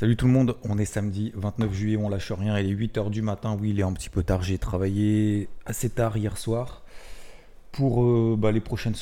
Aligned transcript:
Salut 0.00 0.16
tout 0.16 0.24
le 0.28 0.32
monde, 0.32 0.56
on 0.64 0.78
est 0.78 0.86
samedi 0.86 1.30
29 1.34 1.74
juillet, 1.74 1.98
on 1.98 2.08
lâche 2.08 2.32
rien, 2.32 2.58
il 2.58 2.70
est 2.70 2.86
8h 2.86 3.10
du 3.10 3.20
matin, 3.20 3.54
oui 3.60 3.68
il 3.68 3.80
est 3.80 3.82
un 3.82 3.92
petit 3.92 4.08
peu 4.08 4.22
tard, 4.22 4.42
j'ai 4.42 4.56
travaillé 4.56 5.50
assez 5.66 5.90
tard 5.90 6.16
hier 6.16 6.38
soir 6.38 6.84
pour 7.70 8.02
euh, 8.02 8.34
bah, 8.38 8.50
les, 8.50 8.60
prochaines 8.60 8.94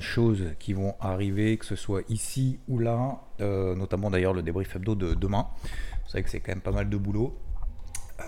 choses 0.00 0.42
qui 0.58 0.72
vont 0.72 0.96
arriver, 0.98 1.56
que 1.56 1.64
ce 1.64 1.76
soit 1.76 2.02
ici 2.08 2.58
ou 2.66 2.80
là, 2.80 3.20
euh, 3.40 3.76
notamment 3.76 4.10
d'ailleurs 4.10 4.32
le 4.32 4.42
débrief 4.42 4.74
hebdo 4.74 4.96
de 4.96 5.14
demain. 5.14 5.46
Vous 5.62 6.10
savez 6.10 6.24
que 6.24 6.30
c'est 6.30 6.40
quand 6.40 6.50
même 6.50 6.62
pas 6.62 6.72
mal 6.72 6.90
de 6.90 6.96
boulot. 6.96 7.38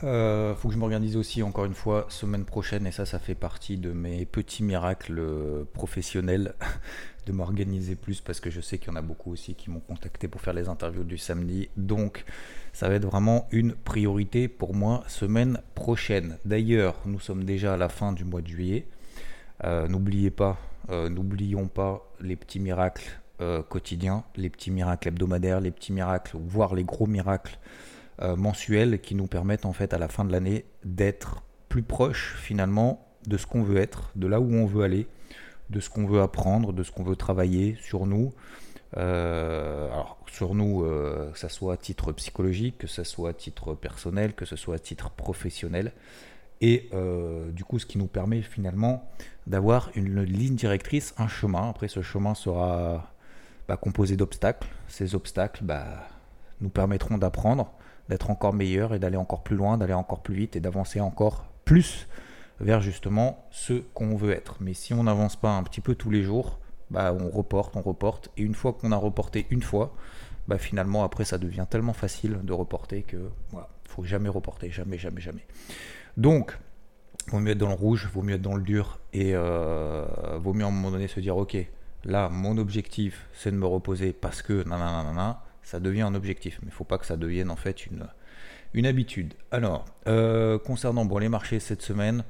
Euh, 0.05 0.55
faut 0.55 0.69
que 0.69 0.75
je 0.75 0.79
m'organise 0.79 1.17
aussi 1.17 1.43
encore 1.43 1.65
une 1.65 1.75
fois 1.75 2.07
semaine 2.11 2.45
prochaine 2.45 2.87
et 2.87 2.93
ça 2.93 3.07
ça 3.07 3.19
fait 3.19 3.35
partie 3.35 3.79
de 3.79 3.93
mes 3.93 4.27
petits 4.27 4.63
miracles 4.63 5.23
professionnels 5.73 6.55
de 7.27 7.33
m'organiser 7.33 7.95
plus 7.95 8.21
parce 8.21 8.41
que 8.41 8.51
je 8.51 8.61
sais 8.61 8.79
qu'il 8.79 8.89
y 8.89 8.91
en 8.91 8.97
a 8.97 9.03
beaucoup 9.03 9.33
aussi 9.33 9.55
qui 9.55 9.71
m'ont 9.71 9.81
contacté 9.81 10.29
pour 10.29 10.41
faire 10.41 10.55
les 10.55 10.69
interviews 10.69 11.05
du 11.05 11.19
samedi. 11.19 11.69
Donc 11.77 12.25
ça 12.73 12.89
va 12.89 12.95
être 12.95 13.07
vraiment 13.07 13.49
une 13.51 13.73
priorité 13.73 14.49
pour 14.49 14.75
moi 14.75 15.05
semaine 15.09 15.61
prochaine. 15.75 16.39
D'ailleurs 16.45 16.97
nous 17.07 17.21
sommes 17.21 17.45
déjà 17.45 17.75
à 17.75 17.77
la 17.77 17.89
fin 17.89 18.13
du 18.13 18.25
mois 18.25 18.43
de 18.43 18.49
juillet. 18.49 18.87
Euh, 19.65 19.89
n'oubliez 19.89 20.31
pas 20.31 20.59
euh, 20.91 21.09
n'oublions 21.09 21.67
pas 21.67 22.09
les 22.21 22.37
petits 22.37 22.61
miracles 22.61 23.21
euh, 23.41 23.63
quotidiens 23.63 24.23
les 24.37 24.51
petits 24.51 24.71
miracles 24.71 25.09
hebdomadaires 25.09 25.61
les 25.61 25.73
petits 25.73 25.93
miracles 25.93 26.37
voire 26.41 26.77
les 26.77 26.85
gros 26.85 27.07
miracles 27.07 27.59
euh, 28.23 28.37
mensuels 28.37 29.01
qui 29.01 29.15
nous 29.15 29.27
permettent 29.27 29.67
en 29.67 29.73
fait 29.73 29.95
à 29.95 29.99
la 29.99 30.09
fin 30.09 30.25
de 30.25 30.33
l'année 30.33 30.65
d'être 30.85 31.43
plus 31.69 31.83
proche 31.83 32.37
finalement 32.37 33.07
de 33.27 33.37
ce 33.37 33.47
qu'on 33.47 33.63
veut 33.63 33.79
être, 33.79 34.11
de 34.17 34.27
là 34.27 34.41
où 34.41 34.53
on 34.53 34.67
veut 34.67 34.85
aller, 34.85 35.07
de 35.71 35.81
ce 35.81 35.91
qu'on 35.91 36.07
veut 36.07 36.21
apprendre, 36.21 36.73
de 36.73 36.83
ce 36.83 36.91
qu'on 36.91 37.05
veut 37.05 37.17
travailler 37.17 37.77
sur 37.81 38.07
nous. 38.07 38.33
Euh, 38.97 39.93
alors 39.93 40.19
sur 40.31 40.55
nous, 40.55 40.83
euh, 40.83 41.31
que 41.31 41.39
ce 41.39 41.49
soit 41.49 41.75
à 41.75 41.77
titre 41.77 42.13
psychologique, 42.13 42.79
que 42.79 42.87
ce 42.87 43.05
soit 43.05 43.31
à 43.31 43.33
titre 43.35 43.75
personnel, 43.75 44.35
que 44.35 44.47
ce 44.47 44.57
soit 44.57 44.77
à 44.77 44.79
titre 44.79 45.11
professionnel. 45.11 45.93
Et 46.61 46.91
du 47.53 47.63
coup, 47.63 47.79
ce 47.79 47.87
qui 47.87 47.99
nous 47.99 48.09
permet 48.09 48.43
finalement 48.43 49.09
d'avoir 49.47 49.91
une 49.95 50.23
ligne 50.23 50.57
directrice, 50.57 51.15
un 51.17 51.29
chemin. 51.29 51.71
Après, 51.71 51.87
ce 51.87 52.03
chemin 52.03 52.35
sera 52.35 53.13
bah, 53.69 53.77
composé 53.77 54.17
d'obstacles. 54.17 54.67
Ces 54.89 55.15
obstacles 55.15 55.63
bah, 55.63 56.09
nous 56.61 56.71
permettront 56.71 57.19
d'apprendre, 57.19 57.73
d'être 58.09 58.31
encore 58.31 58.55
meilleur 58.55 58.95
et 58.95 58.99
d'aller 58.99 59.17
encore 59.17 59.43
plus 59.43 59.57
loin, 59.57 59.77
d'aller 59.79 59.95
encore 59.95 60.23
plus 60.23 60.35
vite 60.35 60.57
et 60.57 60.61
d'avancer 60.61 61.01
encore 61.01 61.45
plus 61.65 62.09
vers 62.61 62.81
justement 62.81 63.47
ce 63.51 63.75
qu'on 63.95 64.17
veut 64.17 64.33
être. 64.33 64.57
Mais 64.61 64.75
si 64.75 64.95
on 64.95 65.05
n'avance 65.05 65.37
pas 65.37 65.51
un 65.51 65.63
petit 65.63 65.81
peu 65.81 65.95
tous 65.95 66.11
les 66.11 66.23
jours, 66.23 66.59
bah 66.91 67.15
on 67.19 67.29
reporte, 67.29 67.77
on 67.77 67.83
reporte. 67.83 68.31
Et 68.37 68.43
une 68.43 68.55
fois 68.55 68.73
qu'on 68.73 68.93
a 68.93 68.97
reporté 68.97 69.47
une 69.51 69.63
fois, 69.63 69.95
bah 70.49 70.59
finalement 70.59 71.05
après 71.05 71.25
ça 71.25 71.39
devient 71.39 71.67
tellement 71.69 71.93
facile 71.93 72.41
de 72.43 72.53
reporter 72.53 73.03
que 73.03 73.31
voilà, 73.51 73.69
faut 73.85 74.05
jamais 74.05 74.29
reporter, 74.29 74.71
jamais, 74.71 74.99
jamais, 74.99 75.21
jamais. 75.21 75.47
Donc, 76.17 76.59
vaut 77.29 77.39
mieux 77.39 77.53
être 77.53 77.59
dans 77.59 77.69
le 77.69 77.75
rouge, 77.75 78.09
vaut 78.13 78.23
mieux 78.23 78.35
être 78.35 78.43
dans 78.43 78.57
le 78.57 78.63
dur 78.63 78.99
et 79.13 79.33
euh, 79.35 80.07
vaut 80.41 80.55
mieux 80.55 80.65
à 80.65 80.69
un 80.69 80.73
moment 80.73 80.91
donné 80.91 81.09
se 81.09 81.21
dire 81.21 81.37
ok, 81.37 81.57
là 82.05 82.29
mon 82.29 82.57
objectif 82.59 83.29
c'est 83.35 83.51
de 83.51 83.57
me 83.57 83.67
reposer 83.67 84.13
parce 84.13 84.43
que 84.43 84.65
nanana 84.67 85.43
ça 85.69 85.81
devient 85.81 86.03
un 86.03 86.15
objectif. 86.15 86.59
Mais 86.63 86.69
il 86.69 86.71
ne 86.71 86.75
faut 86.75 86.85
pas 86.85 86.97
que 86.97 87.05
ça 87.05 87.17
devienne 87.17 87.51
en 87.51 87.57
fait 87.57 87.87
une, 87.87 88.07
une 88.73 88.87
habitude. 88.87 89.35
Alors, 89.51 89.85
euh, 90.07 90.59
concernant 90.59 91.05
bon, 91.05 91.19
les 91.19 91.29
marchés 91.29 91.61
cette 91.61 91.83
semaine, 91.83 92.25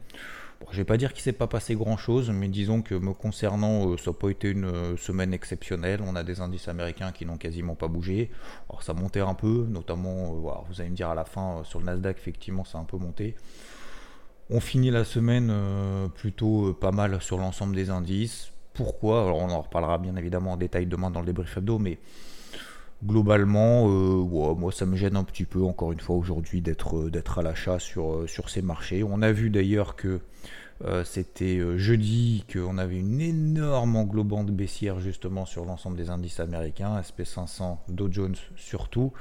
je 0.67 0.73
ne 0.73 0.77
vais 0.79 0.85
pas 0.85 0.97
dire 0.97 1.13
qu'il 1.13 1.21
ne 1.21 1.25
s'est 1.25 1.33
pas 1.33 1.47
passé 1.47 1.77
grand-chose, 1.77 2.31
mais 2.31 2.49
disons 2.49 2.83
que 2.83 2.97
me 2.97 3.13
concernant, 3.13 3.91
euh, 3.91 3.97
ça 3.97 4.11
n'a 4.11 4.17
pas 4.17 4.31
été 4.31 4.51
une 4.51 4.65
euh, 4.65 4.97
semaine 4.97 5.33
exceptionnelle. 5.33 6.01
On 6.05 6.17
a 6.17 6.25
des 6.25 6.41
indices 6.41 6.67
américains 6.67 7.13
qui 7.13 7.27
n'ont 7.27 7.37
quasiment 7.37 7.77
pas 7.77 7.87
bougé. 7.87 8.33
Alors 8.69 8.83
ça 8.83 8.93
montait 8.93 9.21
un 9.21 9.35
peu, 9.35 9.67
notamment, 9.71 10.33
vous 10.69 10.81
allez 10.81 10.91
me 10.91 10.97
dire 10.97 11.09
à 11.09 11.15
la 11.15 11.25
fin, 11.25 11.63
sur 11.63 11.79
le 11.79 11.87
Nasdaq, 11.87 12.19
effectivement, 12.19 12.65
ça 12.65 12.79
a 12.79 12.81
un 12.81 12.85
peu 12.85 12.97
monté. 12.97 13.37
On 14.51 14.59
finit 14.59 14.91
la 14.91 15.05
semaine 15.05 15.53
plutôt 16.15 16.73
pas 16.73 16.91
mal 16.91 17.21
sur 17.21 17.37
l'ensemble 17.37 17.77
des 17.77 17.91
indices. 17.91 18.51
Pourquoi? 18.73 19.25
Alors 19.25 19.39
on 19.39 19.51
en 19.51 19.61
reparlera 19.61 19.99
bien 19.99 20.17
évidemment 20.17 20.53
en 20.53 20.57
détail 20.57 20.87
demain 20.87 21.11
dans 21.11 21.21
le 21.21 21.27
débrief 21.27 21.57
hebdo, 21.59 21.79
mais 21.79 21.99
globalement, 23.05 23.89
euh, 23.89 24.55
moi 24.55 24.73
ça 24.73 24.87
me 24.87 24.97
gêne 24.97 25.17
un 25.17 25.25
petit 25.25 25.45
peu 25.45 25.63
encore 25.63 25.93
une 25.93 26.01
fois 26.01 26.17
aujourd'hui 26.17 26.61
d'être 26.61 26.97
euh, 26.97 27.11
d'être 27.11 27.39
à 27.39 27.43
l'achat 27.43 27.79
sur, 27.79 28.13
euh, 28.13 28.27
sur 28.27 28.51
ces 28.51 28.63
marchés. 28.63 29.05
On 29.05 29.23
a 29.23 29.33
vu 29.33 29.51
d'ailleurs 29.51 29.97
que 29.97 30.21
c'était 31.03 31.61
jeudi 31.77 32.45
qu'on 32.53 32.79
avait 32.79 33.01
une 33.01 33.21
énorme 33.21 33.97
englobante 33.97 34.53
baissière 34.53 35.01
justement 35.01 35.45
sur 35.45 35.65
l'ensemble 35.65 35.97
des 35.97 36.09
indices 36.09 36.39
américains, 36.39 37.01
SP500, 37.01 37.79
Dow 37.89 38.07
Jones 38.13 38.37
surtout, 38.55 39.13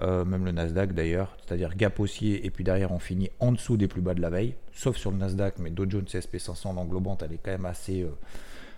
même 0.00 0.46
le 0.46 0.52
Nasdaq 0.52 0.94
d'ailleurs, 0.94 1.36
c'est-à-dire 1.44 1.76
gap 1.76 2.00
haussier 2.00 2.46
et 2.46 2.50
puis 2.50 2.64
derrière 2.64 2.90
on 2.90 2.98
finit 2.98 3.28
en 3.38 3.52
dessous 3.52 3.76
des 3.76 3.86
plus 3.86 4.00
bas 4.00 4.14
de 4.14 4.22
la 4.22 4.30
veille, 4.30 4.54
sauf 4.72 4.96
sur 4.96 5.10
le 5.10 5.18
Nasdaq, 5.18 5.58
mais 5.58 5.68
Dow 5.68 5.84
Jones 5.86 6.06
et 6.10 6.18
SP500, 6.20 6.74
l'englobante 6.74 7.22
elle 7.22 7.34
est 7.34 7.40
quand 7.44 7.50
même 7.50 7.66
assez 7.66 8.06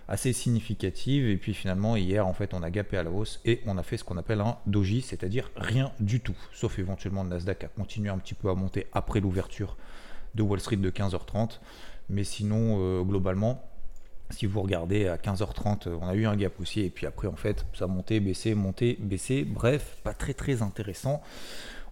assez 0.07 0.33
significative. 0.33 1.27
Et 1.27 1.37
puis 1.37 1.53
finalement, 1.53 1.95
hier, 1.95 2.25
en 2.25 2.33
fait, 2.33 2.53
on 2.53 2.63
a 2.63 2.69
gapé 2.69 2.97
à 2.97 3.03
la 3.03 3.11
hausse 3.11 3.39
et 3.45 3.61
on 3.65 3.77
a 3.77 3.83
fait 3.83 3.97
ce 3.97 4.03
qu'on 4.03 4.17
appelle 4.17 4.41
un 4.41 4.57
doji, 4.65 5.01
c'est-à-dire 5.01 5.51
rien 5.55 5.91
du 5.99 6.19
tout. 6.19 6.37
Sauf 6.53 6.79
éventuellement 6.79 7.23
le 7.23 7.29
Nasdaq 7.29 7.63
a 7.63 7.67
continué 7.67 8.09
un 8.09 8.17
petit 8.17 8.33
peu 8.33 8.49
à 8.49 8.53
monter 8.53 8.87
après 8.93 9.19
l'ouverture 9.19 9.77
de 10.35 10.43
Wall 10.43 10.59
Street 10.59 10.77
de 10.77 10.89
15h30. 10.89 11.59
Mais 12.09 12.23
sinon, 12.23 12.77
euh, 12.79 13.03
globalement, 13.03 13.63
si 14.29 14.45
vous 14.45 14.61
regardez 14.61 15.07
à 15.07 15.17
15h30, 15.17 15.89
on 16.01 16.07
a 16.07 16.15
eu 16.15 16.25
un 16.25 16.35
gap 16.35 16.59
aussi. 16.59 16.81
Et 16.81 16.89
puis 16.89 17.05
après, 17.05 17.27
en 17.27 17.35
fait, 17.35 17.65
ça 17.73 17.85
a 17.85 17.87
monté, 17.87 18.19
baissé, 18.19 18.55
monté, 18.55 18.97
baissé. 18.99 19.43
Bref, 19.43 19.97
pas 20.03 20.13
très 20.13 20.33
très 20.33 20.61
intéressant. 20.61 21.21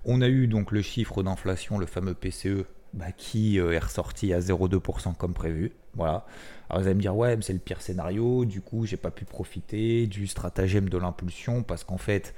On 0.06 0.22
a 0.22 0.28
eu 0.28 0.48
donc 0.48 0.72
le 0.72 0.82
chiffre 0.82 1.24
d'inflation, 1.24 1.78
le 1.78 1.86
fameux 1.86 2.14
PCE, 2.14 2.66
bah, 2.94 3.12
qui 3.12 3.60
euh, 3.60 3.72
est 3.72 3.80
ressorti 3.80 4.34
à 4.34 4.40
0,2% 4.40 5.16
comme 5.16 5.34
prévu. 5.34 5.74
Voilà. 5.96 6.26
Alors 6.70 6.82
vous 6.82 6.88
allez 6.88 6.96
me 6.96 7.02
dire, 7.02 7.16
ouais, 7.16 7.36
mais 7.36 7.42
c'est 7.42 7.54
le 7.54 7.60
pire 7.60 7.82
scénario, 7.82 8.46
du 8.46 8.62
coup, 8.62 8.86
j'ai 8.86 8.98
pas 8.98 9.12
pu 9.12 9.26
profiter 9.26 10.08
du 10.08 10.28
stratagème 10.28 10.90
de 10.90 10.98
l'impulsion 10.98 11.64
parce 11.64 11.84
qu'en 11.84 11.98
fait, 11.98 12.34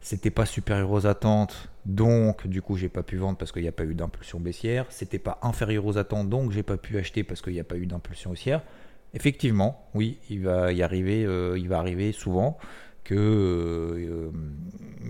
c'était 0.00 0.30
pas 0.30 0.46
supérieur 0.46 0.90
aux 0.90 1.06
attentes, 1.06 1.68
donc 1.84 2.46
du 2.46 2.62
coup, 2.62 2.76
j'ai 2.76 2.88
pas 2.88 3.02
pu 3.02 3.16
vendre 3.16 3.36
parce 3.36 3.52
qu'il 3.52 3.62
n'y 3.62 3.68
a 3.68 3.72
pas 3.72 3.84
eu 3.84 3.94
d'impulsion 3.94 4.40
baissière. 4.40 4.86
C'était 4.90 5.18
pas 5.18 5.38
inférieur 5.42 5.84
aux 5.86 5.98
attentes, 5.98 6.28
donc 6.28 6.52
j'ai 6.52 6.62
pas 6.62 6.76
pu 6.76 6.98
acheter 6.98 7.24
parce 7.24 7.42
qu'il 7.42 7.52
n'y 7.52 7.60
a 7.60 7.64
pas 7.64 7.76
eu 7.76 7.86
d'impulsion 7.86 8.30
haussière. 8.30 8.62
Effectivement, 9.14 9.88
oui, 9.94 10.18
il 10.30 10.42
va 10.42 10.72
y 10.72 10.82
arriver, 10.82 11.24
euh, 11.24 11.58
il 11.58 11.68
va 11.68 11.78
arriver 11.78 12.12
souvent 12.12 12.58
que, 13.04 13.14
euh, 13.14 14.30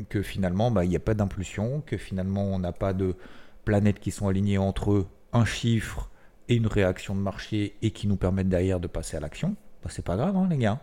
que 0.08 0.22
finalement, 0.22 0.70
bah, 0.70 0.84
il 0.84 0.88
n'y 0.88 0.96
a 0.96 1.00
pas 1.00 1.14
d'impulsion, 1.14 1.82
que 1.84 1.96
finalement, 1.96 2.44
on 2.44 2.58
n'a 2.58 2.72
pas 2.72 2.92
de 2.92 3.16
planètes 3.64 3.98
qui 3.98 4.10
sont 4.10 4.28
alignées 4.28 4.58
entre 4.58 5.06
un 5.32 5.44
chiffre 5.44 6.10
et 6.48 6.56
une 6.56 6.66
réaction 6.66 7.14
de 7.14 7.20
marché 7.20 7.76
et 7.82 7.90
qui 7.90 8.06
nous 8.06 8.16
permettent 8.16 8.48
derrière 8.48 8.80
de 8.80 8.86
passer 8.86 9.16
à 9.16 9.20
l'action, 9.20 9.56
bah, 9.82 9.90
c'est 9.92 10.04
pas 10.04 10.16
grave, 10.16 10.36
hein, 10.36 10.46
les 10.50 10.58
gars. 10.58 10.80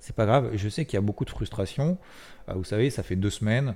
C'est 0.00 0.14
pas 0.14 0.26
grave. 0.26 0.50
Je 0.54 0.68
sais 0.68 0.84
qu'il 0.84 0.94
y 0.94 0.98
a 0.98 1.02
beaucoup 1.02 1.24
de 1.24 1.30
frustration. 1.30 1.98
Euh, 2.48 2.54
vous 2.54 2.64
savez, 2.64 2.90
ça 2.90 3.02
fait 3.02 3.16
deux 3.16 3.30
semaines. 3.30 3.74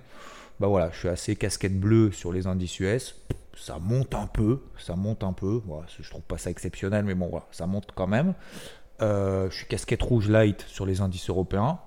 Bah 0.59 0.67
voilà, 0.67 0.91
je 0.93 0.99
suis 0.99 1.09
assez 1.09 1.37
casquette 1.37 1.79
bleue 1.79 2.13
sur 2.13 2.33
les 2.33 2.47
indices 2.47 2.79
US. 2.81 3.17
Ça 3.57 3.79
monte 3.79 4.15
un 4.15 4.27
peu, 4.27 4.61
ça 4.79 4.95
monte 4.95 5.25
un 5.25 5.33
peu. 5.33 5.63
Je 5.99 6.09
trouve 6.11 6.23
pas 6.23 6.39
ça 6.39 6.51
exceptionnel, 6.51 7.05
mais 7.05 7.15
bon, 7.15 7.29
voilà, 7.29 7.47
ça 7.51 7.67
monte 7.67 7.89
quand 7.95 8.07
même. 8.07 8.35
Euh, 9.01 9.49
je 9.51 9.57
suis 9.57 9.67
casquette 9.67 10.03
rouge 10.03 10.29
light 10.29 10.63
sur 10.69 10.85
les 10.85 11.01
indices 11.01 11.31
européens. 11.31 11.81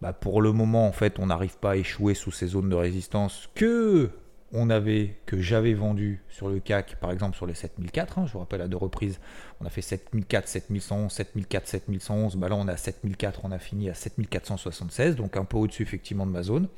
Bah 0.00 0.12
pour 0.12 0.40
le 0.40 0.52
moment, 0.52 0.86
en 0.86 0.92
fait, 0.92 1.18
on 1.18 1.26
n'arrive 1.26 1.58
pas 1.58 1.72
à 1.72 1.76
échouer 1.76 2.14
sous 2.14 2.30
ces 2.30 2.46
zones 2.46 2.68
de 2.68 2.76
résistance 2.76 3.48
que 3.54 4.10
on 4.52 4.68
avait, 4.68 5.16
que 5.24 5.40
j'avais 5.40 5.72
vendu 5.72 6.22
sur 6.28 6.48
le 6.48 6.60
CAC, 6.60 6.96
par 7.00 7.10
exemple 7.10 7.36
sur 7.36 7.46
les 7.46 7.54
7004, 7.54 8.18
hein, 8.18 8.26
je 8.26 8.32
vous 8.32 8.38
rappelle 8.38 8.60
à 8.60 8.68
deux 8.68 8.76
reprises, 8.76 9.18
on 9.60 9.66
a 9.66 9.70
fait 9.70 9.82
7004, 9.82 10.46
7111, 10.46 11.10
7004, 11.10 11.66
7111, 11.66 12.36
bah 12.36 12.48
là 12.48 12.56
on 12.56 12.68
est 12.68 12.72
à 12.72 12.76
7004, 12.76 13.40
on 13.44 13.52
a 13.52 13.58
fini 13.58 13.88
à 13.88 13.94
7476, 13.94 15.16
donc 15.16 15.36
un 15.36 15.44
peu 15.44 15.56
au-dessus 15.56 15.82
effectivement 15.82 16.26
de 16.26 16.32
ma 16.32 16.42
zone. 16.42 16.68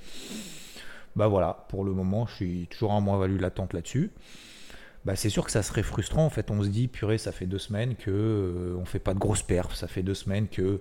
Bah 1.16 1.26
voilà, 1.26 1.66
pour 1.68 1.84
le 1.84 1.92
moment 1.92 2.26
je 2.26 2.34
suis 2.34 2.66
toujours 2.68 2.92
en 2.92 3.00
moins-value 3.00 3.40
latente 3.40 3.72
là-dessus. 3.72 4.12
Bah 5.04 5.16
c'est 5.16 5.28
sûr 5.28 5.44
que 5.44 5.50
ça 5.50 5.62
serait 5.62 5.82
frustrant, 5.82 6.24
en 6.24 6.30
fait 6.30 6.50
on 6.52 6.62
se 6.62 6.68
dit, 6.68 6.86
purée, 6.86 7.18
ça 7.18 7.32
fait 7.32 7.46
deux 7.46 7.58
semaines 7.58 7.96
que 7.96 8.10
euh, 8.10 8.76
on 8.78 8.84
fait 8.84 9.00
pas 9.00 9.14
de 9.14 9.18
grosses 9.18 9.42
perfs, 9.42 9.74
ça 9.74 9.88
fait 9.88 10.02
deux 10.02 10.14
semaines 10.14 10.46
que 10.48 10.80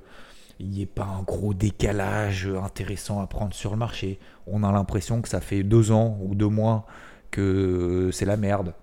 il 0.63 0.69
n'y 0.69 0.81
ait 0.81 0.86
pas 0.86 1.06
un 1.06 1.24
gros 1.24 1.54
décalage 1.54 2.48
intéressant 2.48 3.21
à 3.21 3.27
prendre 3.27 3.54
sur 3.54 3.71
le 3.71 3.77
marché. 3.77 4.19
On 4.48 4.63
a 4.63 4.71
l'impression 4.71 5.21
que 5.21 5.27
ça 5.27 5.42
fait 5.42 5.63
deux 5.63 5.92
ans 5.92 6.18
ou 6.21 6.36
deux 6.36 6.48
mois 6.48 6.86
que 7.31 8.10
c'est 8.13 8.25
la 8.25 8.38
merde 8.38 8.74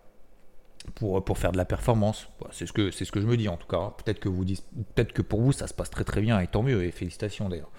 pour, 0.94 1.24
pour 1.24 1.38
faire 1.38 1.52
de 1.52 1.56
la 1.56 1.64
performance. 1.64 2.28
C'est 2.52 2.66
ce, 2.66 2.72
que, 2.72 2.90
c'est 2.90 3.04
ce 3.04 3.12
que 3.12 3.20
je 3.20 3.26
me 3.26 3.36
dis 3.36 3.48
en 3.48 3.56
tout 3.56 3.66
cas. 3.66 3.92
Peut-être 3.96 4.20
que, 4.20 4.28
vous 4.28 4.44
dites, 4.44 4.64
peut-être 4.94 5.12
que 5.12 5.22
pour 5.22 5.40
vous 5.40 5.52
ça 5.52 5.66
se 5.66 5.74
passe 5.74 5.90
très 5.90 6.04
très 6.04 6.20
bien 6.20 6.38
et 6.40 6.46
tant 6.46 6.62
mieux 6.62 6.84
et 6.84 6.90
félicitations 6.90 7.48
d'ailleurs. 7.48 7.70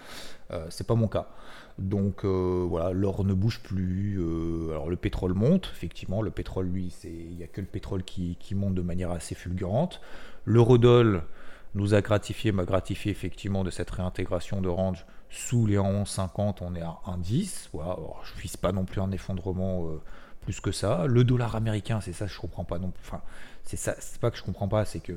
Euh, 0.52 0.66
c'est 0.70 0.88
pas 0.88 0.96
mon 0.96 1.08
cas. 1.08 1.30
Donc 1.78 2.26
euh, 2.26 2.66
voilà, 2.68 2.92
l'or 2.92 3.24
ne 3.24 3.34
bouge 3.34 3.62
plus. 3.62 4.20
Euh, 4.20 4.72
alors 4.72 4.90
le 4.90 4.96
pétrole 4.96 5.34
monte, 5.34 5.70
effectivement. 5.74 6.22
Le 6.22 6.32
pétrole, 6.32 6.68
lui, 6.68 6.94
il 7.04 7.36
n'y 7.36 7.44
a 7.44 7.48
que 7.48 7.62
le 7.62 7.68
pétrole 7.68 8.04
qui, 8.04 8.36
qui, 8.40 8.56
monte 8.56 8.74
de 8.74 8.82
manière 8.82 9.12
assez 9.12 9.36
fulgurante. 9.36 10.02
L'eurodoll 10.46 11.24
nous 11.74 11.94
a 11.94 12.02
gratifié, 12.02 12.52
m'a 12.52 12.66
gratifié 12.66 13.12
effectivement 13.12 13.64
de 13.64 13.70
cette 13.70 13.90
réintégration 13.92 14.62
de 14.62 14.70
range 14.70 15.06
Sous 15.30 15.66
les 15.66 15.78
11,50, 15.78 16.58
on 16.62 16.76
est 16.76 16.82
à 16.82 17.00
1,10. 17.08 17.70
Voilà, 17.74 17.98
je 18.24 18.36
ne 18.36 18.42
vise 18.42 18.58
pas 18.58 18.72
non 18.72 18.86
plus 18.86 19.02
un 19.02 19.12
effondrement 19.12 19.88
euh, 19.88 20.02
plus 20.42 20.60
que 20.60 20.72
ça. 20.72 21.06
Le 21.08 21.24
dollar 21.24 21.56
américain, 21.56 22.02
c'est 22.02 22.14
ça, 22.14 22.28
je 22.28 22.38
comprends 22.38 22.66
pas 22.66 22.80
non 22.80 22.92
plus. 22.92 23.04
Enfin, 23.06 23.22
c'est 23.64 23.78
ça, 23.78 23.96
c'est 24.00 24.20
pas 24.20 24.32
que 24.32 24.38
je 24.38 24.44
comprends 24.44 24.68
pas, 24.68 24.86
c'est 24.86 25.00
que 25.00 25.14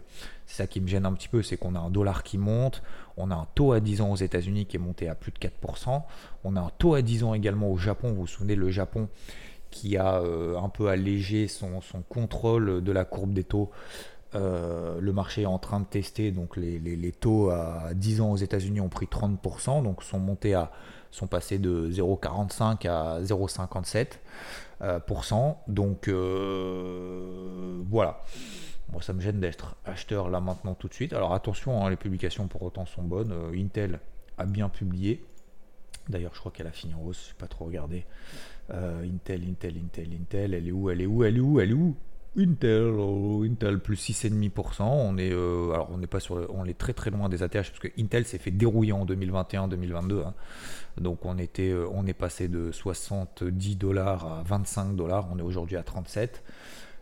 c'est 0.47 0.59
ça 0.59 0.67
qui 0.67 0.81
me 0.81 0.87
gêne 0.87 1.07
un 1.07 1.13
petit 1.15 1.29
peu, 1.29 1.43
c'est 1.43 1.57
qu'on 1.57 1.75
a 1.75 1.81
un 1.81 1.91
dollar 1.91 2.23
qui 2.23 2.39
monte, 2.39 2.83
on 3.17 3.31
a 3.31 3.35
un 3.35 3.47
taux 3.55 3.73
à 3.73 3.81
10 3.81 4.03
ans 4.03 4.13
aux 4.13 4.17
États-Unis 4.17 4.67
qui 4.67 4.77
est 4.77 4.81
monté 4.81 5.09
à 5.09 5.15
plus 5.15 5.33
de 5.33 5.39
4%, 5.39 6.03
on 6.45 6.57
a 6.57 6.61
un 6.61 6.71
taux 6.79 6.95
à 6.95 7.03
10 7.03 7.25
ans 7.25 7.35
également 7.35 7.71
au 7.71 7.79
Japon. 7.79 8.11
Vous 8.11 8.23
vous 8.23 8.27
souvenez, 8.27 8.55
le 8.55 8.71
Japon 8.71 9.09
qui 9.71 9.97
a 9.97 10.21
euh, 10.21 10.57
un 10.57 10.69
peu 10.69 10.89
allégé 10.89 11.49
son, 11.49 11.81
contrôle 12.09 12.85
de 12.85 12.93
la 12.93 13.05
courbe 13.05 13.33
des 13.33 13.43
taux. 13.43 13.73
Euh, 14.35 15.01
le 15.01 15.13
marché 15.13 15.43
est 15.43 15.47
en 15.47 15.59
train 15.59 15.81
de 15.81 15.85
tester, 15.85 16.31
donc 16.31 16.57
les, 16.57 17.13
taux 17.13 17.51
à 17.51 17.91
10 17.95 18.21
ans 18.21 18.33
aux 18.33 18.37
États-Unis 18.37 18.81
ont 18.81 18.89
pris 18.89 19.07
30%, 19.07 19.83
donc 19.83 20.03
sont 20.03 20.19
montés 20.19 20.55
à 20.55 20.73
sont 21.11 21.29
passés 21.29 21.59
de 21.59 21.89
0,45 21.93 22.89
à 22.89 23.21
0,57%. 23.23 24.09
Euh, 24.83 24.99
donc 25.69 26.09
voilà. 27.89 28.21
Moi, 28.93 29.01
ça 29.01 29.13
me 29.13 29.21
gêne 29.21 29.41
d'être 29.41 29.77
acheteur 29.85 30.29
là 30.29 30.41
maintenant 30.41 30.75
tout 30.75 30.89
de 30.89 30.95
suite. 30.95 31.13
Alors 31.13 31.33
attention, 31.33 31.85
hein, 31.85 31.91
les 31.91 31.97
publications 31.97 32.49
pour 32.49 32.63
autant 32.63 32.85
sont 32.85 33.03
bonnes. 33.03 33.33
Intel 33.55 34.01
a 34.39 34.45
bien 34.45 34.69
publié. 34.69 35.25
D'ailleurs, 36.09 36.33
je 36.35 36.41
crois 36.41 36.53
qu'elle 36.53 36.67
a 36.67 36.73
fini 36.73 36.95
en 36.95 37.03
hausse, 37.03 37.29
je 37.29 37.31
n'ai 37.31 37.39
pas 37.39 37.47
trop 37.47 37.65
regardé. 37.65 38.05
Euh, 38.71 39.05
Intel, 39.05 39.43
Intel, 39.49 39.77
Intel, 39.83 40.09
Intel, 40.21 40.55
elle 40.55 40.69
est 40.69 40.73
où 40.73 40.91
Elle 40.91 41.01
est 41.01 41.07
où 41.07 41.25
Elle 41.25 41.37
est 41.37 41.41
où 41.41 41.61
Elle 41.61 41.71
est 41.71 41.75
où? 41.75 41.97
Intel, 42.37 42.95
oh, 42.99 43.45
Intel 43.45 43.79
plus 43.81 43.97
6,5%. 43.97 44.83
On 44.83 45.17
est, 45.19 45.33
euh, 45.33 45.77
on 45.89 46.65
est 46.67 46.79
très 46.79 46.93
très 46.93 47.11
loin 47.11 47.29
des 47.29 47.43
ATH 47.43 47.53
parce 47.53 47.79
que 47.79 47.89
Intel 47.99 48.25
s'est 48.25 48.39
fait 48.39 48.51
dérouiller 48.51 48.93
en 48.93 49.07
2021-2022. 49.07 50.25
Hein. 50.25 50.35
Donc 51.01 51.21
euh, 51.25 51.89
on 51.93 52.07
est 52.07 52.15
passé 52.15 52.49
de 52.49 52.73
70 52.73 53.77
dollars 53.77 54.27
à 54.27 54.43
25 54.45 54.97
dollars. 54.97 55.29
On 55.33 55.39
est 55.39 55.43
aujourd'hui 55.43 55.77
à 55.77 55.83
37. 55.83 56.43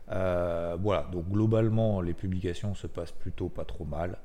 voilà. 0.08 1.08
Donc 1.12 1.29
globalement, 1.31 2.00
les 2.00 2.14
publications 2.14 2.75
se 2.75 2.87
passent 2.87 3.12
plutôt 3.12 3.49
pas 3.49 3.64
trop 3.64 3.84
mal. 3.84 4.19